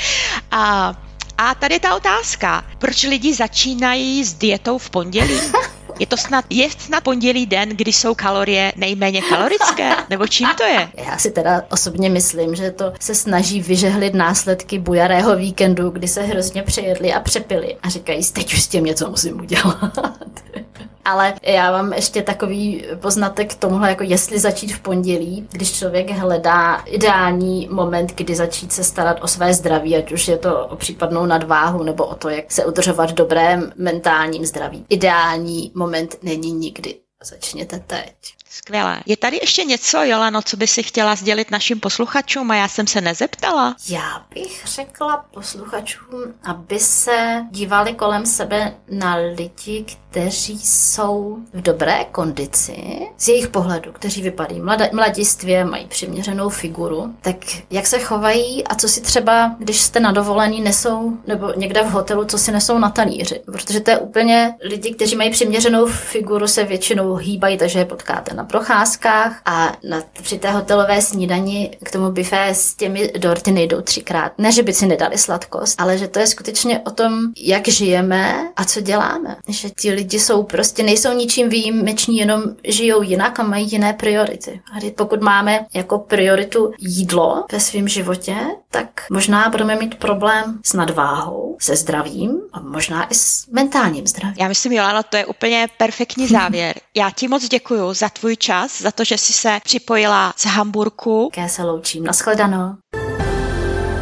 A 0.51 0.93
a 1.37 1.55
tady 1.55 1.79
ta 1.79 1.95
otázka, 1.95 2.65
proč 2.77 3.03
lidi 3.03 3.33
začínají 3.33 4.23
s 4.23 4.33
dietou 4.33 4.77
v 4.77 4.89
pondělí? 4.89 5.39
Je 5.99 6.07
to 6.07 6.17
snad, 6.17 6.45
je 6.49 6.69
snad 6.69 7.03
pondělí 7.03 7.45
den, 7.45 7.69
kdy 7.69 7.93
jsou 7.93 8.15
kalorie 8.15 8.73
nejméně 8.75 9.21
kalorické? 9.21 9.95
Nebo 10.09 10.27
čím 10.27 10.47
to 10.57 10.63
je? 10.63 10.89
Já 11.05 11.17
si 11.17 11.31
teda 11.31 11.63
osobně 11.71 12.09
myslím, 12.09 12.55
že 12.55 12.71
to 12.71 12.93
se 12.99 13.15
snaží 13.15 13.61
vyžehlit 13.61 14.13
následky 14.13 14.79
bujarého 14.79 15.35
víkendu, 15.35 15.89
kdy 15.89 16.07
se 16.07 16.21
hrozně 16.21 16.63
přejedli 16.63 17.13
a 17.13 17.19
přepili 17.19 17.75
a 17.83 17.89
říkají, 17.89 18.23
teď 18.33 18.53
už 18.53 18.61
s 18.61 18.67
tím 18.67 18.83
něco 18.83 19.09
musím 19.09 19.39
udělat. 19.39 19.97
Ale 21.07 21.33
já 21.41 21.71
mám 21.71 21.93
ještě 21.93 22.21
takový 22.21 22.85
poznatek 23.01 23.53
k 23.53 23.59
tomuhle, 23.59 23.89
jako 23.89 24.03
jestli 24.03 24.39
začít 24.39 24.73
v 24.73 24.79
pondělí, 24.79 25.47
když 25.51 25.77
člověk 25.77 26.09
hledá 26.09 26.75
ideální 26.75 27.69
moment, 27.71 28.15
kdy 28.15 28.35
začít 28.35 28.73
se 28.73 28.83
starat 28.83 29.17
o 29.21 29.27
své 29.27 29.53
zdraví, 29.53 29.95
ať 29.95 30.11
už 30.11 30.27
je 30.27 30.37
to 30.37 30.67
o 30.67 30.75
případnou 30.75 31.25
nadváhu 31.25 31.83
nebo 31.83 32.05
o 32.05 32.15
to, 32.15 32.29
jak 32.29 32.51
se 32.51 32.65
udržovat 32.65 33.11
v 33.11 33.13
dobrém 33.13 33.71
mentálním 33.75 34.45
zdraví. 34.45 34.85
Ideální 34.89 35.71
moment 35.75 36.15
není 36.23 36.51
nikdy. 36.51 36.95
Začněte 37.23 37.79
teď. 37.79 38.13
Skvělé. 38.49 39.01
Je 39.05 39.17
tady 39.17 39.37
ještě 39.41 39.63
něco, 39.63 40.03
Jolano, 40.03 40.41
co 40.41 40.57
by 40.57 40.67
si 40.67 40.83
chtěla 40.83 41.15
sdělit 41.15 41.51
našim 41.51 41.79
posluchačům 41.79 42.51
a 42.51 42.55
já 42.55 42.67
jsem 42.67 42.87
se 42.87 43.01
nezeptala? 43.01 43.75
Já 43.89 44.25
bych 44.33 44.61
řekla 44.65 45.25
posluchačům, 45.33 46.33
aby 46.43 46.79
se 46.79 47.45
dívali 47.51 47.93
kolem 47.93 48.25
sebe 48.25 48.73
na 48.89 49.15
lidi, 49.15 49.85
kteří 50.09 50.59
jsou 50.59 51.37
v 51.53 51.61
dobré 51.61 52.05
kondici, 52.11 53.07
z 53.17 53.27
jejich 53.27 53.47
pohledu, 53.47 53.91
kteří 53.91 54.21
vypadají 54.21 54.61
mladistvě, 54.93 55.65
mají 55.65 55.87
přiměřenou 55.87 56.49
figuru, 56.49 57.15
tak 57.21 57.35
jak 57.69 57.87
se 57.87 57.99
chovají 57.99 58.67
a 58.67 58.75
co 58.75 58.87
si 58.87 59.01
třeba, 59.01 59.55
když 59.59 59.81
jste 59.81 59.99
na 59.99 60.11
dovolení, 60.11 60.61
nesou, 60.61 61.17
nebo 61.27 61.53
někde 61.55 61.83
v 61.83 61.91
hotelu, 61.91 62.25
co 62.25 62.37
si 62.37 62.51
nesou 62.51 62.77
na 62.77 62.89
talíři. 62.89 63.41
Protože 63.51 63.79
to 63.79 63.91
je 63.91 63.97
úplně 63.97 64.55
lidi, 64.61 64.93
kteří 64.93 65.15
mají 65.15 65.29
přiměřenou 65.31 65.85
figuru, 65.85 66.47
se 66.47 66.63
většinou 66.63 67.15
hýbají, 67.15 67.57
takže 67.57 67.79
je 67.79 67.85
potkáte 67.85 68.35
na 68.37 68.43
procházkách 68.43 69.41
a 69.45 69.73
na, 69.89 70.03
při 70.23 70.39
té 70.39 70.51
hotelové 70.51 71.01
snídani 71.01 71.77
k 71.83 71.91
tomu 71.91 72.11
bifé 72.11 72.47
s 72.49 72.75
těmi 72.75 73.11
dorty 73.17 73.51
nejdou 73.51 73.81
třikrát. 73.81 74.31
Ne, 74.37 74.51
že 74.51 74.63
by 74.63 74.73
si 74.73 74.85
nedali 74.85 75.17
sladkost, 75.17 75.81
ale 75.81 75.97
že 75.97 76.07
to 76.07 76.19
je 76.19 76.27
skutečně 76.27 76.79
o 76.79 76.91
tom, 76.91 77.13
jak 77.37 77.67
žijeme 77.67 78.49
a 78.55 78.65
co 78.65 78.81
děláme. 78.81 79.35
Že 79.47 79.69
ti 79.69 79.91
lidi 79.91 80.19
jsou 80.19 80.43
prostě, 80.43 80.83
nejsou 80.83 81.13
ničím 81.13 81.49
výjimeční, 81.49 82.17
jenom 82.17 82.43
žijou 82.63 83.01
jinak 83.01 83.39
a 83.39 83.43
mají 83.43 83.71
jiné 83.71 83.93
priority. 83.93 84.61
A 84.73 84.91
pokud 84.95 85.21
máme 85.21 85.65
jako 85.73 85.99
prioritu 85.99 86.71
jídlo 86.79 87.45
ve 87.51 87.59
svém 87.59 87.87
životě, 87.87 88.35
tak 88.77 89.05
možná 89.11 89.49
budeme 89.49 89.75
mít 89.75 89.95
problém 89.95 90.59
s 90.65 90.73
nadváhou, 90.73 91.57
se 91.61 91.75
zdravím 91.75 92.41
a 92.53 92.59
možná 92.59 93.07
i 93.11 93.15
s 93.15 93.47
mentálním 93.51 94.07
zdravím. 94.07 94.35
Já 94.39 94.47
myslím, 94.47 94.73
Jolano, 94.73 95.03
to 95.03 95.17
je 95.17 95.25
úplně 95.25 95.67
perfektní 95.77 96.27
závěr. 96.37 96.75
Já 96.95 97.11
ti 97.11 97.27
moc 97.27 97.47
děkuji 97.47 97.93
za 97.93 98.09
tvůj 98.09 98.37
čas, 98.37 98.81
za 98.81 98.91
to, 98.91 99.03
že 99.03 99.17
jsi 99.17 99.33
se 99.33 99.59
připojila 99.63 100.33
z 100.37 100.45
Hamburku. 100.45 101.31
Já 101.37 101.47
se 101.47 101.63
loučím. 101.63 102.03
Naschledanou. 102.03 102.75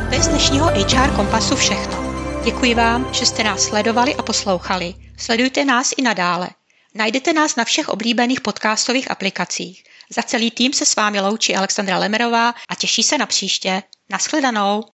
To 0.10 0.16
je 0.16 0.24
z 0.24 0.28
dnešního 0.28 0.66
HR 0.68 1.16
Kompasu 1.16 1.56
všechno. 1.56 2.06
Děkuji 2.44 2.76
vám, 2.76 3.14
že 3.14 3.26
jste 3.26 3.44
nás 3.44 3.62
sledovali 3.64 4.16
a 4.16 4.24
poslouchali. 4.24 4.94
Sledujte 5.18 5.66
nás 5.66 5.92
i 5.98 6.02
nadále. 6.02 6.50
Najdete 6.96 7.34
nás 7.34 7.56
na 7.56 7.64
všech 7.64 7.90
oblíbených 7.90 8.42
podcastových 8.42 9.12
aplikacích. 9.12 9.84
Za 10.16 10.22
celý 10.22 10.52
tým 10.52 10.74
se 10.74 10.86
s 10.86 10.96
vámi 10.96 11.22
loučí 11.22 11.56
Alexandra 11.56 11.98
Lemerová 11.98 12.54
a 12.70 12.76
těší 12.76 13.04
se 13.04 13.18
na 13.18 13.26
příště. 13.26 13.84
Naschledanou. 14.10 14.84